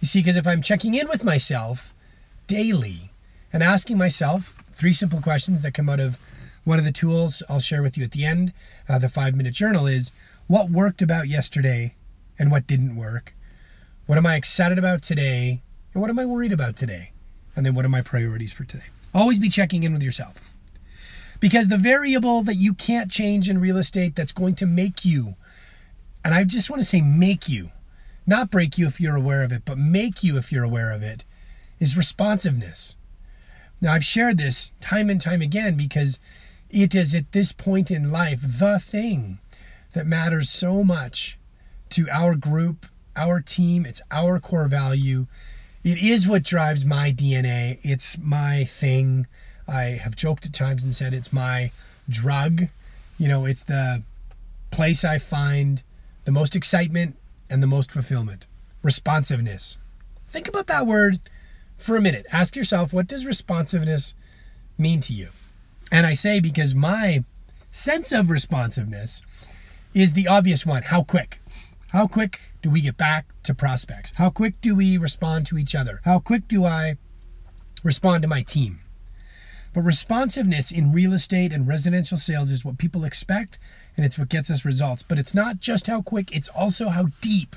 You 0.00 0.06
see, 0.06 0.20
because 0.20 0.36
if 0.36 0.46
I'm 0.46 0.62
checking 0.62 0.94
in 0.94 1.08
with 1.08 1.24
myself 1.24 1.94
daily 2.46 3.10
and 3.52 3.62
asking 3.62 3.98
myself 3.98 4.56
three 4.72 4.94
simple 4.94 5.20
questions 5.20 5.62
that 5.62 5.74
come 5.74 5.90
out 5.90 6.00
of 6.00 6.18
one 6.64 6.78
of 6.78 6.84
the 6.84 6.92
tools 6.92 7.42
I'll 7.48 7.60
share 7.60 7.82
with 7.82 7.98
you 7.98 8.04
at 8.04 8.12
the 8.12 8.24
end, 8.24 8.52
uh, 8.88 8.98
the 8.98 9.08
five 9.08 9.36
minute 9.36 9.52
journal, 9.52 9.86
is 9.86 10.10
what 10.46 10.70
worked 10.70 11.02
about 11.02 11.28
yesterday 11.28 11.94
and 12.38 12.50
what 12.50 12.66
didn't 12.66 12.96
work? 12.96 13.34
What 14.06 14.18
am 14.18 14.26
I 14.26 14.36
excited 14.36 14.78
about 14.78 15.02
today? 15.02 15.60
And 15.92 16.00
what 16.00 16.10
am 16.10 16.18
I 16.18 16.24
worried 16.24 16.52
about 16.52 16.76
today? 16.76 17.12
And 17.54 17.66
then 17.66 17.74
what 17.74 17.84
are 17.84 17.90
my 17.90 18.00
priorities 18.00 18.52
for 18.52 18.64
today? 18.64 18.86
Always 19.14 19.38
be 19.38 19.50
checking 19.50 19.82
in 19.82 19.92
with 19.92 20.02
yourself. 20.02 20.51
Because 21.42 21.66
the 21.66 21.76
variable 21.76 22.42
that 22.42 22.54
you 22.54 22.72
can't 22.72 23.10
change 23.10 23.50
in 23.50 23.60
real 23.60 23.76
estate 23.76 24.14
that's 24.14 24.30
going 24.30 24.54
to 24.54 24.64
make 24.64 25.04
you, 25.04 25.34
and 26.24 26.32
I 26.32 26.44
just 26.44 26.70
want 26.70 26.80
to 26.82 26.88
say 26.88 27.00
make 27.00 27.48
you, 27.48 27.72
not 28.24 28.48
break 28.48 28.78
you 28.78 28.86
if 28.86 29.00
you're 29.00 29.16
aware 29.16 29.42
of 29.42 29.50
it, 29.50 29.62
but 29.64 29.76
make 29.76 30.22
you 30.22 30.38
if 30.38 30.52
you're 30.52 30.62
aware 30.62 30.92
of 30.92 31.02
it, 31.02 31.24
is 31.80 31.96
responsiveness. 31.96 32.96
Now, 33.80 33.92
I've 33.92 34.04
shared 34.04 34.38
this 34.38 34.70
time 34.80 35.10
and 35.10 35.20
time 35.20 35.42
again 35.42 35.76
because 35.76 36.20
it 36.70 36.94
is 36.94 37.12
at 37.12 37.32
this 37.32 37.50
point 37.50 37.90
in 37.90 38.12
life 38.12 38.42
the 38.42 38.78
thing 38.78 39.40
that 39.94 40.06
matters 40.06 40.48
so 40.48 40.84
much 40.84 41.40
to 41.90 42.08
our 42.08 42.36
group, 42.36 42.86
our 43.16 43.40
team. 43.40 43.84
It's 43.84 44.00
our 44.12 44.38
core 44.38 44.68
value. 44.68 45.26
It 45.82 45.98
is 45.98 46.28
what 46.28 46.44
drives 46.44 46.84
my 46.84 47.10
DNA. 47.10 47.80
It's 47.82 48.16
my 48.16 48.62
thing. 48.62 49.26
I 49.68 49.82
have 50.02 50.16
joked 50.16 50.46
at 50.46 50.52
times 50.52 50.84
and 50.84 50.94
said 50.94 51.14
it's 51.14 51.32
my 51.32 51.70
drug. 52.08 52.68
You 53.18 53.28
know, 53.28 53.44
it's 53.44 53.64
the 53.64 54.02
place 54.70 55.04
I 55.04 55.18
find 55.18 55.82
the 56.24 56.32
most 56.32 56.56
excitement 56.56 57.16
and 57.48 57.62
the 57.62 57.66
most 57.66 57.90
fulfillment. 57.90 58.46
Responsiveness. 58.82 59.78
Think 60.30 60.48
about 60.48 60.66
that 60.66 60.86
word 60.86 61.20
for 61.76 61.96
a 61.96 62.00
minute. 62.00 62.26
Ask 62.32 62.56
yourself, 62.56 62.92
what 62.92 63.06
does 63.06 63.26
responsiveness 63.26 64.14
mean 64.78 65.00
to 65.02 65.12
you? 65.12 65.28
And 65.90 66.06
I 66.06 66.14
say 66.14 66.40
because 66.40 66.74
my 66.74 67.24
sense 67.70 68.12
of 68.12 68.30
responsiveness 68.30 69.22
is 69.94 70.14
the 70.14 70.26
obvious 70.26 70.64
one 70.64 70.82
how 70.84 71.02
quick? 71.02 71.40
How 71.88 72.06
quick 72.06 72.40
do 72.62 72.70
we 72.70 72.80
get 72.80 72.96
back 72.96 73.26
to 73.42 73.54
prospects? 73.54 74.12
How 74.14 74.30
quick 74.30 74.58
do 74.62 74.74
we 74.74 74.96
respond 74.96 75.46
to 75.48 75.58
each 75.58 75.74
other? 75.74 76.00
How 76.04 76.18
quick 76.18 76.48
do 76.48 76.64
I 76.64 76.96
respond 77.84 78.22
to 78.22 78.28
my 78.28 78.40
team? 78.40 78.80
But 79.74 79.82
responsiveness 79.82 80.70
in 80.70 80.92
real 80.92 81.14
estate 81.14 81.52
and 81.52 81.66
residential 81.66 82.18
sales 82.18 82.50
is 82.50 82.64
what 82.64 82.78
people 82.78 83.04
expect, 83.04 83.58
and 83.96 84.04
it's 84.04 84.18
what 84.18 84.28
gets 84.28 84.50
us 84.50 84.64
results. 84.64 85.02
But 85.02 85.18
it's 85.18 85.34
not 85.34 85.60
just 85.60 85.86
how 85.86 86.02
quick, 86.02 86.34
it's 86.34 86.48
also 86.50 86.90
how 86.90 87.06
deep. 87.20 87.56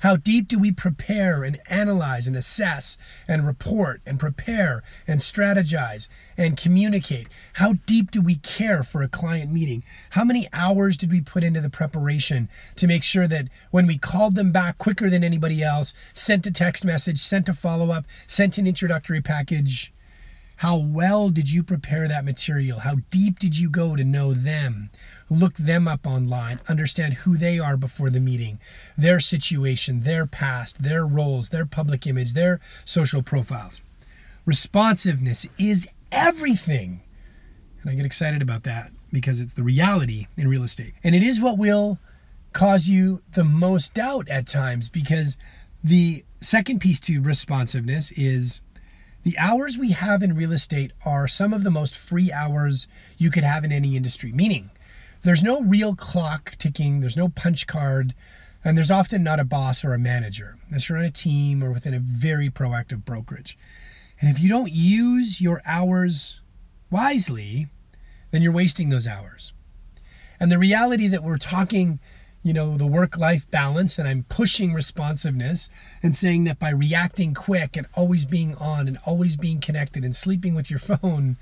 How 0.00 0.16
deep 0.16 0.46
do 0.46 0.58
we 0.58 0.72
prepare 0.72 1.42
and 1.42 1.58
analyze 1.68 2.26
and 2.26 2.36
assess 2.36 2.98
and 3.26 3.46
report 3.46 4.02
and 4.06 4.20
prepare 4.20 4.82
and 5.08 5.20
strategize 5.20 6.08
and 6.36 6.56
communicate? 6.56 7.28
How 7.54 7.74
deep 7.86 8.10
do 8.10 8.20
we 8.20 8.36
care 8.36 8.82
for 8.82 9.02
a 9.02 9.08
client 9.08 9.50
meeting? 9.50 9.82
How 10.10 10.22
many 10.22 10.48
hours 10.52 10.96
did 10.96 11.10
we 11.10 11.20
put 11.22 11.42
into 11.42 11.60
the 11.60 11.70
preparation 11.70 12.48
to 12.76 12.86
make 12.86 13.02
sure 13.02 13.26
that 13.26 13.48
when 13.70 13.86
we 13.86 13.98
called 13.98 14.34
them 14.34 14.52
back 14.52 14.78
quicker 14.78 15.08
than 15.08 15.24
anybody 15.24 15.62
else, 15.62 15.94
sent 16.12 16.46
a 16.46 16.52
text 16.52 16.84
message, 16.84 17.18
sent 17.18 17.48
a 17.48 17.54
follow 17.54 17.90
up, 17.90 18.04
sent 18.26 18.58
an 18.58 18.66
introductory 18.66 19.22
package, 19.22 19.92
how 20.56 20.76
well 20.76 21.28
did 21.28 21.52
you 21.52 21.62
prepare 21.62 22.08
that 22.08 22.24
material? 22.24 22.80
How 22.80 22.96
deep 23.10 23.38
did 23.38 23.58
you 23.58 23.68
go 23.68 23.94
to 23.94 24.04
know 24.04 24.32
them? 24.32 24.90
Look 25.28 25.54
them 25.54 25.86
up 25.86 26.06
online, 26.06 26.60
understand 26.66 27.14
who 27.14 27.36
they 27.36 27.58
are 27.58 27.76
before 27.76 28.08
the 28.08 28.20
meeting, 28.20 28.58
their 28.96 29.20
situation, 29.20 30.02
their 30.02 30.26
past, 30.26 30.82
their 30.82 31.06
roles, 31.06 31.50
their 31.50 31.66
public 31.66 32.06
image, 32.06 32.32
their 32.32 32.60
social 32.86 33.22
profiles. 33.22 33.82
Responsiveness 34.46 35.46
is 35.58 35.86
everything. 36.10 37.02
And 37.82 37.90
I 37.90 37.94
get 37.94 38.06
excited 38.06 38.40
about 38.40 38.62
that 38.62 38.92
because 39.12 39.40
it's 39.40 39.54
the 39.54 39.62
reality 39.62 40.26
in 40.36 40.48
real 40.48 40.62
estate. 40.62 40.94
And 41.04 41.14
it 41.14 41.22
is 41.22 41.40
what 41.40 41.58
will 41.58 41.98
cause 42.54 42.88
you 42.88 43.20
the 43.32 43.44
most 43.44 43.92
doubt 43.92 44.26
at 44.30 44.46
times 44.46 44.88
because 44.88 45.36
the 45.84 46.24
second 46.40 46.80
piece 46.80 47.00
to 47.00 47.20
responsiveness 47.20 48.10
is 48.12 48.62
the 49.26 49.36
hours 49.38 49.76
we 49.76 49.90
have 49.90 50.22
in 50.22 50.36
real 50.36 50.52
estate 50.52 50.92
are 51.04 51.26
some 51.26 51.52
of 51.52 51.64
the 51.64 51.70
most 51.70 51.96
free 51.96 52.30
hours 52.30 52.86
you 53.18 53.28
could 53.28 53.42
have 53.42 53.64
in 53.64 53.72
any 53.72 53.96
industry, 53.96 54.30
meaning 54.30 54.70
there's 55.24 55.42
no 55.42 55.62
real 55.62 55.96
clock 55.96 56.54
ticking, 56.58 57.00
there's 57.00 57.16
no 57.16 57.28
punch 57.28 57.66
card, 57.66 58.14
and 58.64 58.78
there's 58.78 58.92
often 58.92 59.24
not 59.24 59.40
a 59.40 59.44
boss 59.44 59.84
or 59.84 59.92
a 59.92 59.98
manager 59.98 60.58
unless 60.68 60.88
you're 60.88 60.96
on 60.96 61.04
a 61.04 61.10
team 61.10 61.64
or 61.64 61.72
within 61.72 61.92
a 61.92 61.98
very 61.98 62.48
proactive 62.48 63.04
brokerage. 63.04 63.58
And 64.20 64.30
if 64.30 64.38
you 64.38 64.48
don't 64.48 64.70
use 64.70 65.40
your 65.40 65.60
hours 65.66 66.40
wisely, 66.88 67.66
then 68.30 68.42
you're 68.42 68.52
wasting 68.52 68.90
those 68.90 69.08
hours. 69.08 69.52
And 70.38 70.52
the 70.52 70.58
reality 70.58 71.08
that 71.08 71.24
we're 71.24 71.36
talking 71.36 71.98
you 72.46 72.52
know, 72.52 72.76
the 72.76 72.86
work 72.86 73.18
life 73.18 73.50
balance 73.50 73.98
and 73.98 74.06
I'm 74.06 74.22
pushing 74.28 74.72
responsiveness 74.72 75.68
and 76.00 76.14
saying 76.14 76.44
that 76.44 76.60
by 76.60 76.70
reacting 76.70 77.34
quick 77.34 77.76
and 77.76 77.88
always 77.94 78.24
being 78.24 78.54
on 78.54 78.86
and 78.86 78.98
always 79.04 79.36
being 79.36 79.58
connected 79.58 80.04
and 80.04 80.14
sleeping 80.14 80.54
with 80.54 80.70
your 80.70 80.78
phone, 81.00 81.38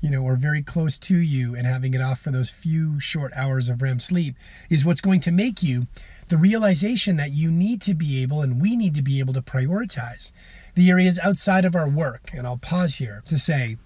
you 0.00 0.10
know, 0.10 0.22
or 0.22 0.36
very 0.36 0.62
close 0.62 0.98
to 1.00 1.18
you 1.18 1.54
and 1.54 1.66
having 1.66 1.92
it 1.92 2.00
off 2.00 2.20
for 2.20 2.30
those 2.30 2.48
few 2.48 2.98
short 2.98 3.30
hours 3.36 3.68
of 3.68 3.82
REM 3.82 4.00
sleep 4.00 4.36
is 4.70 4.86
what's 4.86 5.02
going 5.02 5.20
to 5.20 5.30
make 5.30 5.62
you 5.62 5.86
the 6.28 6.38
realization 6.38 7.18
that 7.18 7.32
you 7.32 7.50
need 7.50 7.82
to 7.82 7.92
be 7.92 8.22
able 8.22 8.40
and 8.40 8.58
we 8.58 8.74
need 8.74 8.94
to 8.94 9.02
be 9.02 9.18
able 9.18 9.34
to 9.34 9.42
prioritize 9.42 10.32
the 10.74 10.88
areas 10.88 11.18
outside 11.22 11.66
of 11.66 11.76
our 11.76 11.90
work. 11.90 12.30
And 12.32 12.46
I'll 12.46 12.56
pause 12.56 12.94
here 12.94 13.22
to 13.26 13.36
say 13.36 13.76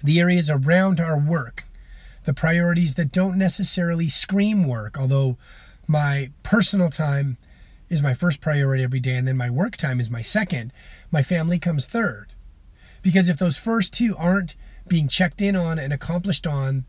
the 0.00 0.20
areas 0.20 0.48
around 0.48 1.00
our 1.00 1.18
work, 1.18 1.64
the 2.24 2.32
priorities 2.32 2.94
that 2.94 3.10
don't 3.10 3.36
necessarily 3.36 4.08
scream 4.08 4.68
work, 4.68 4.96
although 4.96 5.36
my 5.92 6.30
personal 6.42 6.88
time 6.88 7.36
is 7.90 8.02
my 8.02 8.14
first 8.14 8.40
priority 8.40 8.82
every 8.82 8.98
day, 8.98 9.14
and 9.14 9.28
then 9.28 9.36
my 9.36 9.50
work 9.50 9.76
time 9.76 10.00
is 10.00 10.08
my 10.08 10.22
second. 10.22 10.72
My 11.10 11.22
family 11.22 11.58
comes 11.58 11.86
third. 11.86 12.28
Because 13.02 13.28
if 13.28 13.36
those 13.36 13.58
first 13.58 13.92
two 13.92 14.16
aren't 14.16 14.54
being 14.88 15.06
checked 15.06 15.42
in 15.42 15.54
on 15.54 15.78
and 15.78 15.92
accomplished 15.92 16.46
on, 16.46 16.86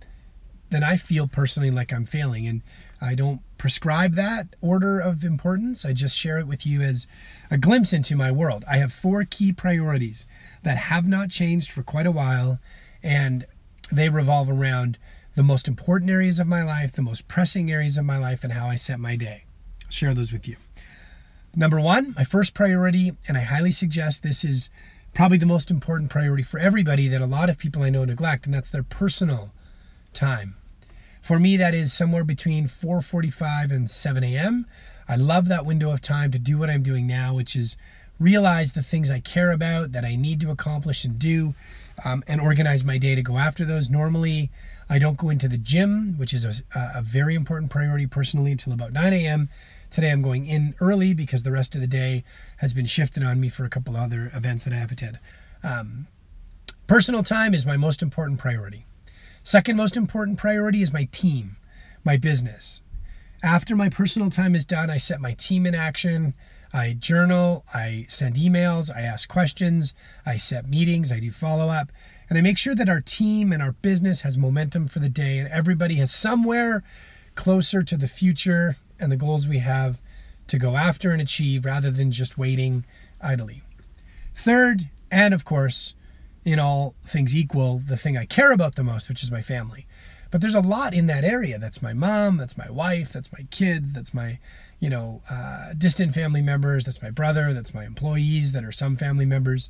then 0.69 0.83
I 0.83 0.95
feel 0.95 1.27
personally 1.27 1.69
like 1.69 1.91
I'm 1.91 2.05
failing. 2.05 2.47
And 2.47 2.61
I 3.01 3.13
don't 3.13 3.41
prescribe 3.57 4.13
that 4.13 4.55
order 4.61 4.99
of 4.99 5.25
importance. 5.25 5.83
I 5.83 5.91
just 5.91 6.17
share 6.17 6.37
it 6.37 6.47
with 6.47 6.65
you 6.65 6.81
as 6.81 7.05
a 7.51 7.57
glimpse 7.57 7.91
into 7.91 8.15
my 8.15 8.31
world. 8.31 8.63
I 8.69 8.77
have 8.77 8.93
four 8.93 9.25
key 9.25 9.51
priorities 9.51 10.25
that 10.63 10.77
have 10.77 11.07
not 11.09 11.29
changed 11.29 11.71
for 11.71 11.83
quite 11.83 12.07
a 12.07 12.11
while, 12.11 12.59
and 13.03 13.45
they 13.91 14.07
revolve 14.07 14.49
around 14.49 14.97
the 15.35 15.43
most 15.43 15.67
important 15.67 16.11
areas 16.11 16.39
of 16.39 16.47
my 16.47 16.63
life, 16.63 16.91
the 16.91 17.01
most 17.01 17.27
pressing 17.27 17.71
areas 17.71 17.97
of 17.97 18.05
my 18.05 18.17
life, 18.17 18.43
and 18.43 18.53
how 18.53 18.67
I 18.67 18.75
set 18.75 18.99
my 18.99 19.15
day. 19.15 19.45
I'll 19.85 19.91
share 19.91 20.13
those 20.13 20.31
with 20.31 20.47
you. 20.47 20.57
Number 21.55 21.79
one, 21.79 22.13
my 22.15 22.23
first 22.23 22.53
priority, 22.53 23.13
and 23.27 23.37
I 23.37 23.41
highly 23.41 23.71
suggest 23.71 24.23
this 24.23 24.43
is 24.43 24.69
probably 25.13 25.37
the 25.37 25.45
most 25.45 25.69
important 25.69 26.09
priority 26.09 26.43
for 26.43 26.59
everybody 26.59 27.07
that 27.07 27.21
a 27.21 27.27
lot 27.27 27.49
of 27.49 27.57
people 27.57 27.83
I 27.83 27.89
know 27.89 28.05
neglect, 28.05 28.45
and 28.45 28.53
that's 28.53 28.71
their 28.71 28.83
personal 28.83 29.51
time. 30.13 30.55
For 31.21 31.39
me, 31.39 31.55
that 31.57 31.73
is 31.73 31.93
somewhere 31.93 32.23
between 32.23 32.67
4:45 32.67 33.71
and 33.71 33.89
7 33.89 34.23
a.m. 34.23 34.65
I 35.07 35.15
love 35.15 35.47
that 35.47 35.65
window 35.65 35.91
of 35.91 36.01
time 36.01 36.31
to 36.31 36.39
do 36.39 36.57
what 36.57 36.69
I'm 36.69 36.83
doing 36.83 37.07
now, 37.07 37.33
which 37.33 37.55
is 37.55 37.77
realize 38.19 38.73
the 38.73 38.83
things 38.83 39.09
I 39.09 39.19
care 39.19 39.51
about 39.51 39.91
that 39.91 40.05
I 40.05 40.15
need 40.15 40.39
to 40.41 40.51
accomplish 40.51 41.05
and 41.05 41.19
do, 41.19 41.55
um, 42.03 42.23
and 42.27 42.41
organize 42.41 42.83
my 42.83 42.97
day 42.97 43.15
to 43.15 43.21
go 43.21 43.37
after 43.37 43.65
those. 43.65 43.89
Normally, 43.89 44.51
I 44.89 44.99
don't 44.99 45.17
go 45.17 45.29
into 45.29 45.47
the 45.47 45.57
gym, 45.57 46.17
which 46.17 46.33
is 46.33 46.45
a, 46.45 46.91
a 46.95 47.01
very 47.01 47.35
important 47.35 47.71
priority 47.71 48.07
personally, 48.07 48.51
until 48.51 48.73
about 48.73 48.93
9 48.93 49.13
a.m. 49.13 49.49
Today 49.89 50.11
I'm 50.11 50.21
going 50.21 50.47
in 50.47 50.75
early 50.79 51.13
because 51.13 51.43
the 51.43 51.51
rest 51.51 51.75
of 51.75 51.81
the 51.81 51.87
day 51.87 52.23
has 52.57 52.73
been 52.73 52.85
shifted 52.85 53.23
on 53.23 53.39
me 53.39 53.49
for 53.49 53.63
a 53.63 53.69
couple 53.69 53.95
other 53.95 54.31
events 54.33 54.63
that 54.63 54.73
I 54.73 54.77
have 54.77 54.91
attended. 54.91 55.19
Um, 55.63 56.07
personal 56.87 57.23
time 57.23 57.53
is 57.53 57.65
my 57.65 57.77
most 57.77 58.01
important 58.01 58.39
priority. 58.39 58.85
Second 59.43 59.77
most 59.77 59.95
important 59.95 60.37
priority 60.37 60.81
is 60.81 60.93
my 60.93 61.07
team, 61.11 61.57
my 62.03 62.17
business. 62.17 62.81
After 63.43 63.75
my 63.75 63.89
personal 63.89 64.29
time 64.29 64.55
is 64.55 64.65
done, 64.65 64.89
I 64.89 64.97
set 64.97 65.19
my 65.19 65.33
team 65.33 65.65
in 65.65 65.75
action. 65.75 66.33
I 66.73 66.93
journal, 66.93 67.65
I 67.71 68.07
send 68.09 68.35
emails, 68.35 68.93
I 68.93 69.01
ask 69.01 69.29
questions, 69.29 69.93
I 70.25 70.37
set 70.37 70.67
meetings, 70.67 71.11
I 71.11 71.19
do 71.19 71.29
follow 71.29 71.69
up, 71.69 71.91
and 72.27 72.37
I 72.37 72.41
make 72.41 72.57
sure 72.57 72.73
that 72.73 72.89
our 72.89 72.99
team 72.99 73.53
and 73.53 73.61
our 73.61 73.73
business 73.73 74.21
has 74.21 74.37
momentum 74.37 74.87
for 74.87 74.97
the 74.97 75.09
day 75.09 75.37
and 75.37 75.47
everybody 75.49 75.95
has 75.95 76.11
somewhere 76.11 76.83
closer 77.35 77.83
to 77.83 77.95
the 77.95 78.07
future 78.07 78.77
and 78.99 79.11
the 79.11 79.17
goals 79.17 79.47
we 79.47 79.59
have 79.59 80.01
to 80.47 80.57
go 80.57 80.75
after 80.75 81.11
and 81.11 81.21
achieve 81.21 81.63
rather 81.63 81.91
than 81.91 82.11
just 82.11 82.37
waiting 82.37 82.85
idly. 83.21 83.61
Third, 84.33 84.89
and 85.11 85.33
of 85.33 85.45
course, 85.45 85.93
in 86.43 86.59
all 86.59 86.95
things 87.05 87.35
equal, 87.35 87.77
the 87.77 87.97
thing 87.97 88.17
I 88.17 88.25
care 88.25 88.51
about 88.51 88.75
the 88.75 88.83
most, 88.83 89.09
which 89.09 89.23
is 89.23 89.31
my 89.31 89.41
family. 89.41 89.85
But 90.31 90.41
there's 90.41 90.55
a 90.55 90.61
lot 90.61 90.95
in 90.95 91.05
that 91.05 91.23
area. 91.23 91.59
That's 91.59 91.81
my 91.83 91.93
mom, 91.93 92.37
that's 92.37 92.57
my 92.57 92.69
wife, 92.69 93.13
that's 93.13 93.31
my 93.31 93.45
kids, 93.51 93.93
that's 93.93 94.13
my, 94.13 94.39
you 94.79 94.89
know, 94.89 95.21
uh, 95.29 95.73
distant 95.77 96.13
family 96.13 96.41
members, 96.41 96.85
that's 96.85 97.01
my 97.01 97.09
brother, 97.09 97.53
that's 97.53 97.73
my 97.73 97.85
employees 97.85 98.51
that 98.51 98.63
are 98.63 98.71
some 98.71 98.95
family 98.95 99.25
members. 99.25 99.69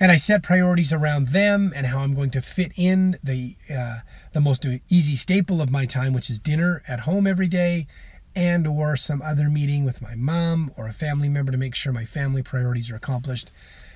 And 0.00 0.10
I 0.10 0.16
set 0.16 0.42
priorities 0.42 0.92
around 0.92 1.28
them 1.28 1.72
and 1.74 1.86
how 1.86 2.00
I'm 2.00 2.14
going 2.14 2.30
to 2.30 2.42
fit 2.42 2.72
in 2.76 3.16
the 3.22 3.56
uh, 3.72 3.98
the 4.32 4.40
most 4.40 4.66
easy 4.88 5.14
staple 5.14 5.62
of 5.62 5.70
my 5.70 5.86
time, 5.86 6.12
which 6.12 6.28
is 6.28 6.40
dinner 6.40 6.82
at 6.88 7.00
home 7.00 7.26
every 7.26 7.46
day, 7.46 7.86
and 8.34 8.66
or 8.66 8.96
some 8.96 9.22
other 9.22 9.48
meeting 9.48 9.84
with 9.84 10.02
my 10.02 10.16
mom 10.16 10.72
or 10.76 10.88
a 10.88 10.92
family 10.92 11.28
member 11.28 11.52
to 11.52 11.58
make 11.58 11.74
sure 11.74 11.92
my 11.92 12.04
family 12.04 12.42
priorities 12.42 12.90
are 12.90 12.96
accomplished. 12.96 13.50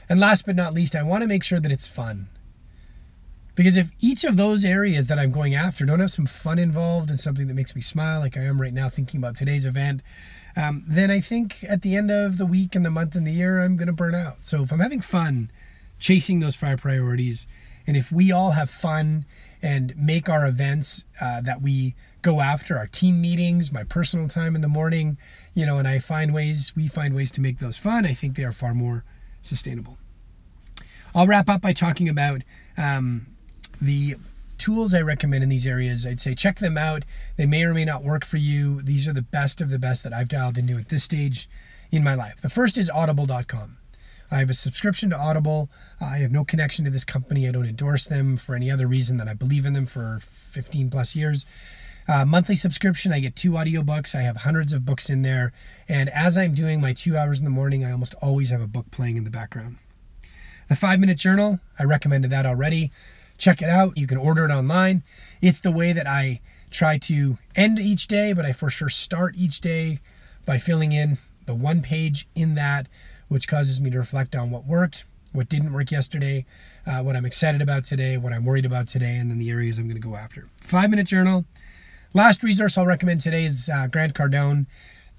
And 0.08 0.20
last 0.20 0.46
but 0.46 0.56
not 0.56 0.72
least, 0.72 0.94
I 0.94 1.02
want 1.02 1.22
to 1.22 1.28
make 1.28 1.42
sure 1.42 1.60
that 1.60 1.72
it's 1.72 1.88
fun. 1.88 2.28
Because 3.58 3.76
if 3.76 3.90
each 3.98 4.22
of 4.22 4.36
those 4.36 4.64
areas 4.64 5.08
that 5.08 5.18
I'm 5.18 5.32
going 5.32 5.52
after 5.52 5.84
don't 5.84 5.98
have 5.98 6.12
some 6.12 6.26
fun 6.26 6.60
involved 6.60 7.10
and 7.10 7.18
something 7.18 7.48
that 7.48 7.54
makes 7.54 7.74
me 7.74 7.82
smile, 7.82 8.20
like 8.20 8.36
I 8.36 8.42
am 8.42 8.60
right 8.60 8.72
now 8.72 8.88
thinking 8.88 9.18
about 9.18 9.34
today's 9.34 9.66
event, 9.66 10.00
um, 10.56 10.84
then 10.86 11.10
I 11.10 11.18
think 11.18 11.64
at 11.68 11.82
the 11.82 11.96
end 11.96 12.08
of 12.08 12.38
the 12.38 12.46
week 12.46 12.76
and 12.76 12.86
the 12.86 12.90
month 12.90 13.16
and 13.16 13.26
the 13.26 13.32
year, 13.32 13.58
I'm 13.58 13.76
going 13.76 13.88
to 13.88 13.92
burn 13.92 14.14
out. 14.14 14.46
So 14.46 14.62
if 14.62 14.70
I'm 14.70 14.78
having 14.78 15.00
fun 15.00 15.50
chasing 15.98 16.38
those 16.38 16.54
five 16.54 16.80
priorities, 16.82 17.48
and 17.84 17.96
if 17.96 18.12
we 18.12 18.30
all 18.30 18.52
have 18.52 18.70
fun 18.70 19.24
and 19.60 19.92
make 19.96 20.28
our 20.28 20.46
events 20.46 21.04
uh, 21.20 21.40
that 21.40 21.60
we 21.60 21.96
go 22.22 22.40
after, 22.40 22.78
our 22.78 22.86
team 22.86 23.20
meetings, 23.20 23.72
my 23.72 23.82
personal 23.82 24.28
time 24.28 24.54
in 24.54 24.60
the 24.60 24.68
morning, 24.68 25.18
you 25.52 25.66
know, 25.66 25.78
and 25.78 25.88
I 25.88 25.98
find 25.98 26.32
ways, 26.32 26.74
we 26.76 26.86
find 26.86 27.12
ways 27.12 27.32
to 27.32 27.40
make 27.40 27.58
those 27.58 27.76
fun, 27.76 28.06
I 28.06 28.12
think 28.12 28.36
they 28.36 28.44
are 28.44 28.52
far 28.52 28.72
more 28.72 29.02
sustainable. 29.42 29.98
I'll 31.12 31.26
wrap 31.26 31.48
up 31.48 31.60
by 31.60 31.72
talking 31.72 32.08
about 32.08 32.42
um, 32.76 33.26
the 33.80 34.16
tools 34.58 34.92
I 34.92 35.00
recommend 35.00 35.42
in 35.42 35.48
these 35.48 35.66
areas, 35.66 36.06
I'd 36.06 36.20
say 36.20 36.34
check 36.34 36.58
them 36.58 36.76
out. 36.76 37.04
They 37.36 37.46
may 37.46 37.64
or 37.64 37.74
may 37.74 37.84
not 37.84 38.02
work 38.02 38.24
for 38.24 38.36
you. 38.36 38.82
These 38.82 39.06
are 39.08 39.12
the 39.12 39.22
best 39.22 39.60
of 39.60 39.70
the 39.70 39.78
best 39.78 40.02
that 40.02 40.12
I've 40.12 40.28
dialed 40.28 40.58
into 40.58 40.76
at 40.76 40.88
this 40.88 41.04
stage 41.04 41.48
in 41.90 42.04
my 42.04 42.14
life. 42.14 42.40
The 42.40 42.48
first 42.48 42.76
is 42.76 42.90
audible.com. 42.90 43.78
I 44.30 44.40
have 44.40 44.50
a 44.50 44.54
subscription 44.54 45.10
to 45.10 45.16
Audible. 45.16 45.70
I 46.00 46.18
have 46.18 46.32
no 46.32 46.44
connection 46.44 46.84
to 46.84 46.90
this 46.90 47.04
company. 47.04 47.48
I 47.48 47.52
don't 47.52 47.66
endorse 47.66 48.06
them 48.06 48.36
for 48.36 48.54
any 48.54 48.70
other 48.70 48.86
reason 48.86 49.16
than 49.16 49.28
I 49.28 49.32
believe 49.32 49.64
in 49.64 49.72
them 49.72 49.86
for 49.86 50.18
15 50.20 50.90
plus 50.90 51.16
years. 51.16 51.46
Uh, 52.06 52.24
monthly 52.24 52.56
subscription, 52.56 53.12
I 53.12 53.20
get 53.20 53.36
two 53.36 53.52
audiobooks. 53.52 54.14
I 54.14 54.22
have 54.22 54.38
hundreds 54.38 54.72
of 54.72 54.84
books 54.84 55.08
in 55.08 55.22
there. 55.22 55.52
And 55.88 56.08
as 56.10 56.36
I'm 56.36 56.54
doing 56.54 56.80
my 56.80 56.92
two 56.92 57.16
hours 57.16 57.38
in 57.38 57.44
the 57.44 57.50
morning, 57.50 57.84
I 57.84 57.92
almost 57.92 58.14
always 58.20 58.50
have 58.50 58.60
a 58.60 58.66
book 58.66 58.90
playing 58.90 59.16
in 59.16 59.24
the 59.24 59.30
background. 59.30 59.76
The 60.68 60.76
five 60.76 61.00
minute 61.00 61.18
journal, 61.18 61.60
I 61.78 61.84
recommended 61.84 62.30
that 62.30 62.44
already. 62.44 62.90
Check 63.38 63.62
it 63.62 63.68
out. 63.68 63.96
You 63.96 64.06
can 64.06 64.18
order 64.18 64.44
it 64.44 64.50
online. 64.50 65.02
It's 65.40 65.60
the 65.60 65.70
way 65.70 65.92
that 65.92 66.06
I 66.06 66.40
try 66.70 66.98
to 66.98 67.38
end 67.56 67.78
each 67.78 68.08
day, 68.08 68.32
but 68.32 68.44
I 68.44 68.52
for 68.52 68.68
sure 68.68 68.90
start 68.90 69.34
each 69.36 69.60
day 69.60 70.00
by 70.44 70.58
filling 70.58 70.92
in 70.92 71.18
the 71.46 71.54
one 71.54 71.80
page 71.80 72.28
in 72.34 72.56
that, 72.56 72.88
which 73.28 73.48
causes 73.48 73.80
me 73.80 73.90
to 73.90 73.98
reflect 73.98 74.36
on 74.36 74.50
what 74.50 74.66
worked, 74.66 75.04
what 75.32 75.48
didn't 75.48 75.72
work 75.72 75.90
yesterday, 75.90 76.44
uh, 76.86 77.00
what 77.00 77.16
I'm 77.16 77.24
excited 77.24 77.62
about 77.62 77.84
today, 77.84 78.16
what 78.16 78.32
I'm 78.32 78.44
worried 78.44 78.66
about 78.66 78.88
today, 78.88 79.16
and 79.16 79.30
then 79.30 79.38
the 79.38 79.50
areas 79.50 79.78
I'm 79.78 79.86
going 79.86 80.00
to 80.00 80.06
go 80.06 80.16
after. 80.16 80.48
Five 80.60 80.90
minute 80.90 81.06
journal. 81.06 81.44
Last 82.14 82.42
resource 82.42 82.76
I'll 82.76 82.86
recommend 82.86 83.20
today 83.20 83.44
is 83.44 83.70
uh, 83.72 83.86
Grant 83.86 84.14
Cardone. 84.14 84.66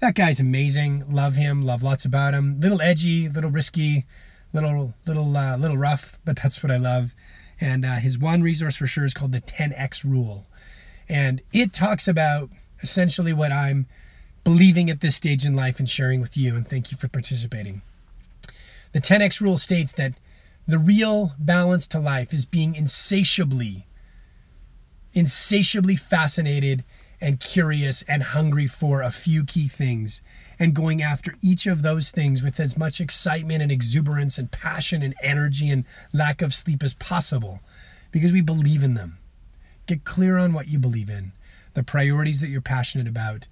That 0.00 0.14
guy's 0.14 0.40
amazing. 0.40 1.04
Love 1.12 1.36
him. 1.36 1.64
Love 1.64 1.82
lots 1.82 2.04
about 2.04 2.34
him. 2.34 2.60
Little 2.60 2.80
edgy, 2.82 3.28
little 3.28 3.50
risky, 3.50 4.06
little 4.52 4.94
little 5.06 5.36
uh, 5.36 5.56
little 5.56 5.76
rough, 5.76 6.18
but 6.24 6.36
that's 6.42 6.62
what 6.62 6.70
I 6.72 6.76
love. 6.76 7.14
And 7.60 7.84
uh, 7.84 7.96
his 7.96 8.18
one 8.18 8.42
resource 8.42 8.76
for 8.76 8.86
sure 8.86 9.04
is 9.04 9.14
called 9.14 9.32
the 9.32 9.40
10x 9.40 10.04
rule. 10.04 10.46
And 11.08 11.42
it 11.52 11.72
talks 11.72 12.08
about 12.08 12.50
essentially 12.82 13.32
what 13.32 13.52
I'm 13.52 13.86
believing 14.44 14.88
at 14.88 15.00
this 15.00 15.16
stage 15.16 15.44
in 15.44 15.54
life 15.54 15.78
and 15.78 15.88
sharing 15.88 16.20
with 16.20 16.36
you. 16.36 16.56
And 16.56 16.66
thank 16.66 16.90
you 16.90 16.96
for 16.96 17.08
participating. 17.08 17.82
The 18.92 19.00
10x 19.00 19.40
rule 19.40 19.56
states 19.56 19.92
that 19.92 20.14
the 20.66 20.78
real 20.78 21.32
balance 21.38 21.86
to 21.88 22.00
life 22.00 22.32
is 22.32 22.46
being 22.46 22.74
insatiably, 22.74 23.86
insatiably 25.12 25.96
fascinated 25.96 26.84
and 27.20 27.40
curious 27.40 28.02
and 28.02 28.22
hungry 28.22 28.66
for 28.66 29.02
a 29.02 29.10
few 29.10 29.44
key 29.44 29.68
things 29.68 30.22
and 30.58 30.74
going 30.74 31.02
after 31.02 31.34
each 31.42 31.66
of 31.66 31.82
those 31.82 32.10
things 32.10 32.42
with 32.42 32.58
as 32.58 32.76
much 32.76 33.00
excitement 33.00 33.62
and 33.62 33.70
exuberance 33.70 34.38
and 34.38 34.50
passion 34.50 35.02
and 35.02 35.14
energy 35.22 35.70
and 35.70 35.84
lack 36.12 36.40
of 36.40 36.54
sleep 36.54 36.82
as 36.82 36.94
possible 36.94 37.60
because 38.10 38.32
we 38.32 38.40
believe 38.40 38.82
in 38.82 38.94
them. 38.94 39.18
Get 39.86 40.04
clear 40.04 40.38
on 40.38 40.52
what 40.52 40.68
you 40.68 40.78
believe 40.78 41.10
in, 41.10 41.32
the 41.74 41.82
priorities 41.82 42.40
that 42.40 42.48
you're 42.48 42.60
passionate 42.60 43.08
about. 43.08 43.48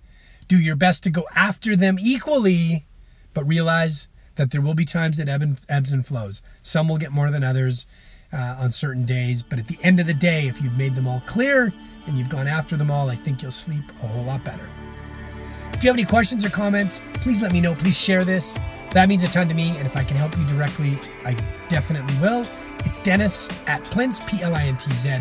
Do 0.47 0.59
your 0.59 0.77
best 0.77 1.03
to 1.05 1.11
go 1.11 1.27
after 1.35 1.77
them 1.77 1.99
equally, 2.01 2.87
but 3.35 3.47
realize 3.47 4.09
that 4.37 4.51
there 4.51 4.61
will 4.61 4.75
be 4.75 4.85
times 4.85 5.19
that 5.19 5.29
ebb 5.29 5.43
and, 5.43 5.61
ebbs 5.69 5.93
and 5.93 6.07
flows. 6.07 6.41
Some 6.63 6.89
will 6.89 6.97
get 6.97 7.13
more 7.13 7.31
than 7.31 7.45
others 7.45 7.87
uh, 8.33 8.57
on 8.59 8.71
certain 8.71 9.05
days, 9.05 9.43
but 9.43 9.59
at 9.59 9.69
the 9.69 9.79
end 9.83 10.01
of 10.01 10.07
the 10.07 10.15
day, 10.15 10.49
if 10.49 10.61
you've 10.61 10.77
made 10.77 10.95
them 10.95 11.07
all 11.07 11.23
clear, 11.27 11.73
and 12.07 12.19
you've 12.19 12.29
gone 12.29 12.47
after 12.47 12.77
them 12.77 12.91
all, 12.91 13.11
I 13.11 13.15
think 13.15 13.43
you'll 13.43 13.51
sleep 13.51 13.85
a 14.03 14.07
whole 14.07 14.25
lot 14.25 14.45
better. 14.45 14.69
If 15.73 15.85
you 15.85 15.91
have 15.91 15.97
any 15.97 16.07
questions 16.07 16.45
or 16.45 16.51
comments, 16.51 17.03
please 17.15 17.41
let 17.43 17.53
me 17.53 17.61
know. 17.61 17.75
Please 17.75 17.97
share 17.97 18.25
this. 18.25 18.59
That 18.93 19.09
means 19.09 19.23
a 19.23 19.29
ton 19.29 19.49
to 19.49 19.55
me, 19.55 19.77
and 19.77 19.87
if 19.87 19.97
I 19.97 20.03
can 20.03 20.17
help 20.17 20.37
you 20.37 20.45
directly, 20.47 20.99
I 21.25 21.35
definitely 21.69 22.17
will. 22.19 22.47
It's 22.81 22.99
Dennis 22.99 23.49
at 23.67 23.85
Plintz, 23.85 24.27
P-L-I-N-T-Z 24.27 25.21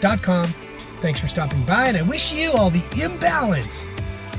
dot 0.00 0.22
com. 0.22 0.54
Thanks 1.00 1.18
for 1.18 1.26
stopping 1.26 1.64
by, 1.64 1.86
and 1.86 1.96
I 1.96 2.02
wish 2.02 2.32
you 2.32 2.52
all 2.52 2.70
the 2.70 2.84
imbalance 3.02 3.88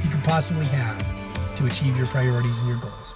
you 0.04 0.10
could 0.10 0.24
possibly 0.24 0.66
have 0.68 1.56
to 1.56 1.66
achieve 1.66 1.98
your 1.98 2.08
priorities 2.08 2.60
and 2.60 2.70
your 2.70 2.78
goals. 2.78 3.16